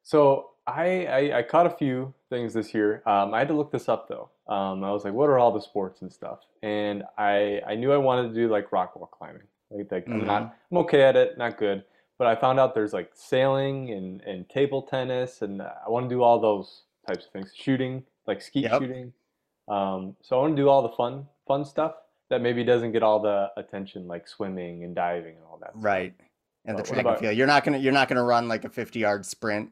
So 0.01 0.49
I, 0.65 1.05
I, 1.05 1.37
I 1.37 1.43
caught 1.43 1.67
a 1.67 1.69
few 1.69 2.11
things 2.27 2.55
this 2.55 2.73
year. 2.73 3.03
Um, 3.05 3.35
I 3.35 3.39
had 3.39 3.47
to 3.49 3.53
look 3.53 3.71
this 3.71 3.87
up 3.87 4.09
though. 4.09 4.31
Um, 4.51 4.83
I 4.83 4.91
was 4.91 5.03
like, 5.03 5.13
what 5.13 5.29
are 5.29 5.37
all 5.37 5.51
the 5.51 5.61
sports 5.61 6.01
and 6.01 6.11
stuff? 6.11 6.39
And 6.63 7.03
I 7.19 7.61
I 7.67 7.75
knew 7.75 7.93
I 7.93 7.97
wanted 7.97 8.29
to 8.29 8.33
do 8.33 8.49
like 8.49 8.71
rock 8.71 8.95
wall 8.95 9.05
climbing. 9.05 9.43
Like, 9.69 9.91
like 9.91 10.05
mm-hmm. 10.05 10.21
I'm 10.21 10.25
not 10.25 10.57
I'm 10.71 10.77
okay 10.79 11.03
at 11.03 11.15
it, 11.15 11.37
not 11.37 11.59
good. 11.59 11.83
But 12.17 12.25
I 12.25 12.35
found 12.35 12.59
out 12.59 12.73
there's 12.73 12.93
like 12.93 13.11
sailing 13.13 13.91
and, 13.91 14.21
and 14.21 14.49
table 14.49 14.81
tennis, 14.81 15.43
and 15.43 15.61
I 15.61 15.87
want 15.87 16.09
to 16.09 16.15
do 16.15 16.23
all 16.23 16.39
those 16.39 16.81
types 17.07 17.27
of 17.27 17.31
things. 17.31 17.51
Shooting, 17.55 18.03
like 18.25 18.41
skeet 18.41 18.63
yep. 18.63 18.81
shooting. 18.81 19.13
Um, 19.67 20.15
so 20.23 20.39
I 20.39 20.41
want 20.41 20.55
to 20.55 20.61
do 20.63 20.67
all 20.67 20.81
the 20.81 20.95
fun 20.95 21.27
fun 21.47 21.63
stuff 21.63 21.93
that 22.33 22.41
maybe 22.41 22.63
doesn't 22.63 22.93
get 22.93 23.03
all 23.03 23.19
the 23.19 23.51
attention 23.57 24.07
like 24.07 24.27
swimming 24.27 24.83
and 24.83 24.95
diving 24.95 25.35
and 25.35 25.45
all 25.45 25.59
that. 25.61 25.71
Right. 25.75 26.13
Stuff. 26.15 26.27
And 26.65 26.79
the 26.79 26.83
track 26.83 27.01
about, 27.01 27.11
and 27.13 27.19
field. 27.19 27.37
You're 27.37 27.47
not 27.47 27.63
gonna 27.63 27.77
you're 27.77 27.93
not 27.93 28.07
gonna 28.07 28.23
run 28.23 28.47
like 28.47 28.63
a 28.65 28.69
50 28.69 28.99
yard 28.99 29.25
sprint. 29.25 29.69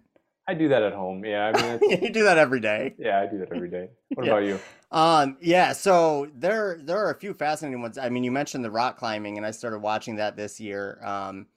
I 0.48 0.54
do 0.54 0.70
that 0.70 0.84
at 0.84 0.94
home. 0.94 1.26
Yeah, 1.26 1.52
I 1.56 1.78
mean, 1.80 2.02
you 2.04 2.12
do 2.12 2.26
that 2.26 2.38
every 2.38 2.60
day. 2.60 2.94
Yeah, 3.00 3.20
I 3.20 3.26
do 3.26 3.40
that 3.40 3.52
every 3.54 3.70
day. 3.70 3.90
What 4.14 4.26
yeah. 4.26 4.32
about 4.34 4.44
you? 4.44 4.60
Um, 4.92 5.38
yeah. 5.42 5.72
So 5.72 6.30
there 6.36 6.78
there 6.84 6.98
are 6.98 7.12
a 7.12 7.20
few 7.20 7.34
fascinating 7.34 7.82
ones. 7.82 7.98
I 7.98 8.10
mean, 8.10 8.24
you 8.24 8.32
mentioned 8.32 8.64
the 8.64 8.72
rock 8.72 8.98
climbing, 8.98 9.38
and 9.38 9.46
I 9.46 9.52
started 9.52 9.80
watching 9.80 10.18
that 10.18 10.36
this 10.36 10.60
year. 10.60 11.00
Um, 11.04 11.48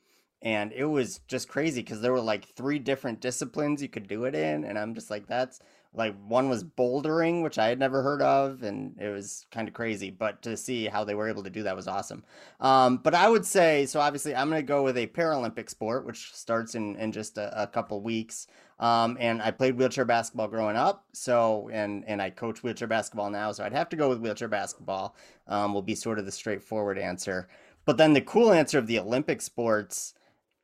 and 0.40 0.72
it 0.72 0.84
was 0.84 1.20
just 1.26 1.48
crazy 1.48 1.82
because 1.82 2.00
there 2.00 2.12
were 2.12 2.20
like 2.20 2.54
three 2.54 2.78
different 2.78 3.20
disciplines 3.20 3.82
you 3.82 3.88
could 3.88 4.06
do 4.06 4.24
it 4.24 4.34
in, 4.34 4.64
and 4.64 4.78
I'm 4.78 4.94
just 4.94 5.10
like, 5.10 5.26
that's 5.26 5.60
like 5.94 6.14
one 6.26 6.48
was 6.48 6.64
bouldering 6.64 7.42
which 7.42 7.58
i 7.58 7.68
had 7.68 7.78
never 7.78 8.02
heard 8.02 8.20
of 8.20 8.62
and 8.62 8.96
it 9.00 9.08
was 9.08 9.46
kind 9.50 9.68
of 9.68 9.74
crazy 9.74 10.10
but 10.10 10.42
to 10.42 10.56
see 10.56 10.86
how 10.86 11.04
they 11.04 11.14
were 11.14 11.28
able 11.28 11.42
to 11.42 11.50
do 11.50 11.62
that 11.62 11.76
was 11.76 11.88
awesome. 11.88 12.24
Um, 12.60 12.98
but 12.98 13.14
i 13.14 13.28
would 13.28 13.44
say 13.44 13.86
so 13.86 14.00
obviously 14.00 14.34
i'm 14.34 14.50
going 14.50 14.60
to 14.60 14.66
go 14.66 14.82
with 14.82 14.96
a 14.96 15.06
paralympic 15.06 15.70
sport 15.70 16.04
which 16.04 16.32
starts 16.32 16.74
in, 16.74 16.96
in 16.96 17.12
just 17.12 17.38
a, 17.38 17.62
a 17.62 17.66
couple 17.66 18.00
weeks 18.00 18.46
um, 18.78 19.16
and 19.20 19.40
i 19.40 19.50
played 19.50 19.76
wheelchair 19.76 20.04
basketball 20.04 20.48
growing 20.48 20.76
up 20.76 21.04
so 21.12 21.70
and 21.72 22.04
and 22.06 22.20
i 22.20 22.28
coach 22.28 22.62
wheelchair 22.62 22.88
basketball 22.88 23.30
now 23.30 23.52
so 23.52 23.64
i'd 23.64 23.72
have 23.72 23.88
to 23.88 23.96
go 23.96 24.08
with 24.08 24.18
wheelchair 24.18 24.48
basketball 24.48 25.16
um, 25.46 25.74
will 25.74 25.82
be 25.82 25.94
sort 25.94 26.18
of 26.18 26.24
the 26.24 26.32
straightforward 26.32 26.98
answer. 26.98 27.48
But 27.84 27.98
then 27.98 28.14
the 28.14 28.22
cool 28.22 28.52
answer 28.52 28.78
of 28.78 28.86
the 28.86 28.98
olympic 28.98 29.42
sports 29.42 30.14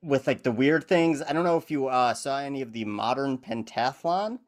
with 0.02 0.26
like 0.26 0.42
the 0.42 0.52
weird 0.52 0.84
things 0.84 1.20
i 1.22 1.32
don't 1.32 1.44
know 1.44 1.58
if 1.58 1.70
you 1.70 1.86
uh, 1.86 2.14
saw 2.14 2.38
any 2.38 2.62
of 2.62 2.72
the 2.72 2.84
modern 2.86 3.36
pentathlon 3.36 4.38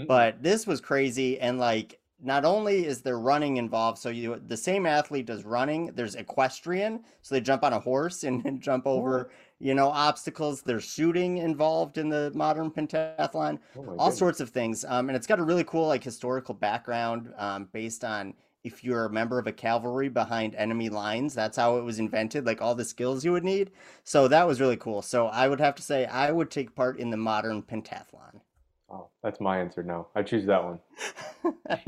Mm-hmm. 0.00 0.06
But 0.06 0.42
this 0.42 0.66
was 0.66 0.80
crazy. 0.80 1.38
And 1.40 1.58
like, 1.58 2.00
not 2.22 2.44
only 2.44 2.86
is 2.86 3.00
there 3.00 3.18
running 3.18 3.56
involved, 3.56 3.98
so 3.98 4.10
you 4.10 4.40
the 4.46 4.56
same 4.56 4.84
athlete 4.86 5.26
does 5.26 5.44
running. 5.44 5.86
There's 5.94 6.16
equestrian, 6.16 7.02
so 7.22 7.34
they 7.34 7.40
jump 7.40 7.64
on 7.64 7.72
a 7.72 7.80
horse 7.80 8.24
and, 8.24 8.44
and 8.44 8.60
jump 8.60 8.86
over, 8.86 9.30
you 9.58 9.74
know, 9.74 9.88
obstacles. 9.88 10.62
There's 10.62 10.84
shooting 10.84 11.38
involved 11.38 11.96
in 11.98 12.08
the 12.08 12.30
modern 12.34 12.70
pentathlon, 12.70 13.58
oh 13.76 13.80
all 13.80 13.84
goodness. 13.84 14.18
sorts 14.18 14.40
of 14.40 14.50
things. 14.50 14.84
Um, 14.84 15.08
and 15.08 15.16
it's 15.16 15.26
got 15.26 15.38
a 15.38 15.42
really 15.42 15.64
cool 15.64 15.86
like 15.86 16.04
historical 16.04 16.54
background 16.54 17.32
um, 17.38 17.68
based 17.72 18.04
on 18.04 18.34
if 18.64 18.84
you're 18.84 19.06
a 19.06 19.10
member 19.10 19.38
of 19.38 19.46
a 19.46 19.52
cavalry 19.52 20.10
behind 20.10 20.54
enemy 20.54 20.90
lines. 20.90 21.34
That's 21.34 21.56
how 21.56 21.78
it 21.78 21.84
was 21.84 21.98
invented, 21.98 22.44
like 22.44 22.60
all 22.60 22.74
the 22.74 22.84
skills 22.84 23.24
you 23.24 23.32
would 23.32 23.44
need. 23.44 23.70
So 24.04 24.28
that 24.28 24.46
was 24.46 24.60
really 24.60 24.76
cool. 24.76 25.00
So 25.00 25.28
I 25.28 25.48
would 25.48 25.60
have 25.60 25.74
to 25.76 25.82
say 25.82 26.04
I 26.04 26.30
would 26.30 26.50
take 26.50 26.74
part 26.74 26.98
in 26.98 27.08
the 27.08 27.16
modern 27.16 27.62
pentathlon. 27.62 28.42
Oh, 28.90 29.08
that's 29.22 29.40
my 29.40 29.58
answer 29.58 29.82
No, 29.82 30.08
I 30.14 30.22
choose 30.22 30.46
that 30.46 30.64
one. 30.64 30.80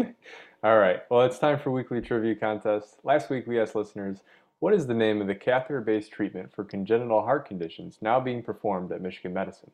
All 0.62 0.78
right. 0.78 1.00
Well, 1.10 1.22
it's 1.22 1.38
time 1.38 1.58
for 1.58 1.70
weekly 1.70 2.00
trivia 2.00 2.36
contest. 2.36 2.98
Last 3.02 3.30
week 3.30 3.46
we 3.46 3.60
asked 3.60 3.74
listeners, 3.74 4.18
what 4.60 4.72
is 4.72 4.86
the 4.86 4.94
name 4.94 5.20
of 5.20 5.26
the 5.26 5.34
catheter-based 5.34 6.12
treatment 6.12 6.54
for 6.54 6.62
congenital 6.62 7.22
heart 7.22 7.48
conditions 7.48 7.98
now 8.00 8.20
being 8.20 8.44
performed 8.44 8.92
at 8.92 9.02
Michigan 9.02 9.34
Medicine? 9.34 9.72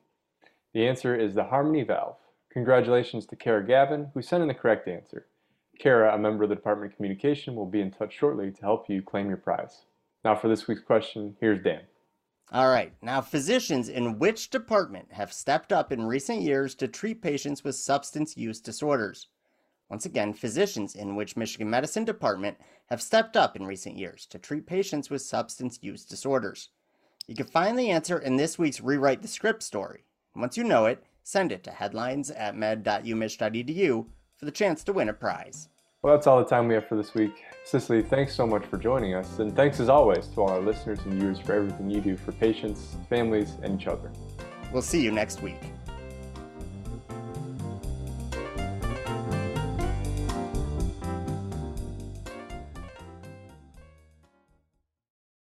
The 0.72 0.88
answer 0.88 1.14
is 1.14 1.34
the 1.34 1.44
Harmony 1.44 1.82
valve. 1.82 2.16
Congratulations 2.50 3.26
to 3.26 3.36
Kara 3.36 3.66
Gavin, 3.66 4.08
who 4.14 4.22
sent 4.22 4.40
in 4.40 4.48
the 4.48 4.54
correct 4.54 4.88
answer. 4.88 5.26
Kara, 5.78 6.14
a 6.14 6.18
member 6.18 6.44
of 6.44 6.48
the 6.48 6.56
Department 6.56 6.92
of 6.92 6.96
Communication, 6.96 7.54
will 7.54 7.66
be 7.66 7.82
in 7.82 7.90
touch 7.90 8.16
shortly 8.16 8.50
to 8.50 8.62
help 8.62 8.88
you 8.88 9.02
claim 9.02 9.28
your 9.28 9.36
prize. 9.36 9.82
Now, 10.24 10.34
for 10.34 10.48
this 10.48 10.66
week's 10.66 10.80
question, 10.80 11.36
here's 11.38 11.62
Dan. 11.62 11.82
All 12.50 12.68
right. 12.68 12.94
Now, 13.02 13.20
physicians 13.20 13.90
in 13.90 14.18
which 14.18 14.48
department 14.48 15.12
have 15.12 15.34
stepped 15.34 15.70
up 15.70 15.92
in 15.92 16.06
recent 16.06 16.40
years 16.40 16.74
to 16.76 16.88
treat 16.88 17.20
patients 17.20 17.62
with 17.62 17.74
substance 17.74 18.38
use 18.38 18.58
disorders? 18.60 19.28
Once 19.90 20.06
again, 20.06 20.32
physicians 20.32 20.94
in 20.94 21.14
which 21.14 21.36
Michigan 21.36 21.68
Medicine 21.68 22.04
Department 22.04 22.56
have 22.86 23.02
stepped 23.02 23.36
up 23.36 23.54
in 23.54 23.66
recent 23.66 23.98
years 23.98 24.24
to 24.26 24.38
treat 24.38 24.66
patients 24.66 25.10
with 25.10 25.20
substance 25.20 25.78
use 25.82 26.06
disorders. 26.06 26.70
You 27.26 27.34
can 27.34 27.46
find 27.46 27.78
the 27.78 27.90
answer 27.90 28.18
in 28.18 28.36
this 28.36 28.58
week's 28.58 28.80
Rewrite 28.80 29.20
the 29.20 29.28
Script 29.28 29.62
story. 29.62 30.04
Once 30.34 30.56
you 30.56 30.64
know 30.64 30.86
it, 30.86 31.04
send 31.22 31.52
it 31.52 31.62
to 31.64 31.70
headlines 31.70 32.30
at 32.30 32.56
med.umich.edu 32.56 34.06
for 34.36 34.44
the 34.46 34.50
chance 34.50 34.82
to 34.84 34.94
win 34.94 35.10
a 35.10 35.12
prize. 35.12 35.68
Well, 36.04 36.14
that's 36.14 36.28
all 36.28 36.38
the 36.38 36.44
time 36.48 36.68
we 36.68 36.74
have 36.74 36.86
for 36.86 36.94
this 36.94 37.12
week. 37.14 37.42
Cicely, 37.64 38.02
thanks 38.02 38.32
so 38.32 38.46
much 38.46 38.64
for 38.66 38.76
joining 38.76 39.14
us, 39.14 39.40
and 39.40 39.54
thanks 39.56 39.80
as 39.80 39.88
always 39.88 40.28
to 40.28 40.42
all 40.42 40.50
our 40.50 40.60
listeners 40.60 41.00
and 41.04 41.14
viewers 41.14 41.40
for 41.40 41.54
everything 41.54 41.90
you 41.90 42.00
do 42.00 42.16
for 42.16 42.30
patients, 42.30 42.96
families, 43.10 43.54
and 43.64 43.80
each 43.80 43.88
other. 43.88 44.12
We'll 44.72 44.80
see 44.80 45.02
you 45.02 45.10
next 45.10 45.42
week. 45.42 45.58